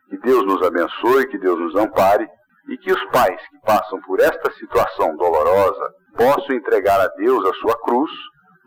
Que 0.09 0.17
Deus 0.17 0.45
nos 0.45 0.61
abençoe, 0.61 1.27
que 1.27 1.37
Deus 1.37 1.59
nos 1.59 1.75
ampare 1.75 2.27
e 2.69 2.77
que 2.77 2.91
os 2.91 3.03
pais 3.05 3.41
que 3.49 3.59
passam 3.65 3.99
por 4.01 4.19
esta 4.19 4.51
situação 4.53 5.15
dolorosa 5.15 5.93
possam 6.15 6.55
entregar 6.55 6.99
a 6.99 7.07
Deus 7.15 7.43
a 7.45 7.53
sua 7.55 7.81
cruz, 7.83 8.11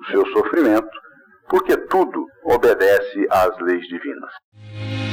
o 0.00 0.04
seu 0.06 0.26
sofrimento, 0.32 0.90
porque 1.48 1.76
tudo 1.88 2.24
obedece 2.44 3.26
às 3.30 3.56
leis 3.60 3.86
divinas. 3.86 5.03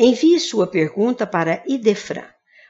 Envie 0.00 0.38
sua 0.38 0.64
pergunta 0.64 1.26
para 1.26 1.60
Idefran, 1.66 2.22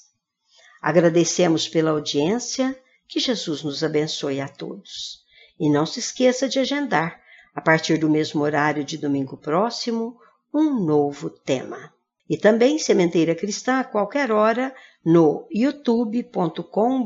Agradecemos 0.82 1.67
pela 1.67 1.91
audiência, 1.91 2.73
que 3.09 3.19
Jesus 3.19 3.63
nos 3.63 3.84
abençoe 3.84 4.39
a 4.39 4.47
todos. 4.47 5.25
E 5.59 5.69
não 5.69 5.86
se 5.86 5.99
esqueça 5.99 6.47
de 6.47 6.57
agendar, 6.57 7.21
a 7.53 7.59
partir 7.59 7.97
do 7.97 8.09
mesmo 8.09 8.43
horário 8.43 8.86
de 8.86 8.97
domingo 8.97 9.36
próximo, 9.36 10.17
um 10.53 10.86
novo 10.86 11.29
tema 11.29 11.93
e 12.32 12.38
também 12.38 12.79
Sementeira 12.79 13.36
Cristã 13.36 13.82
a 13.82 13.84
qualquer 13.84 14.32
hora 14.32 14.73
no 15.03 15.45
youtube.com 15.51 17.05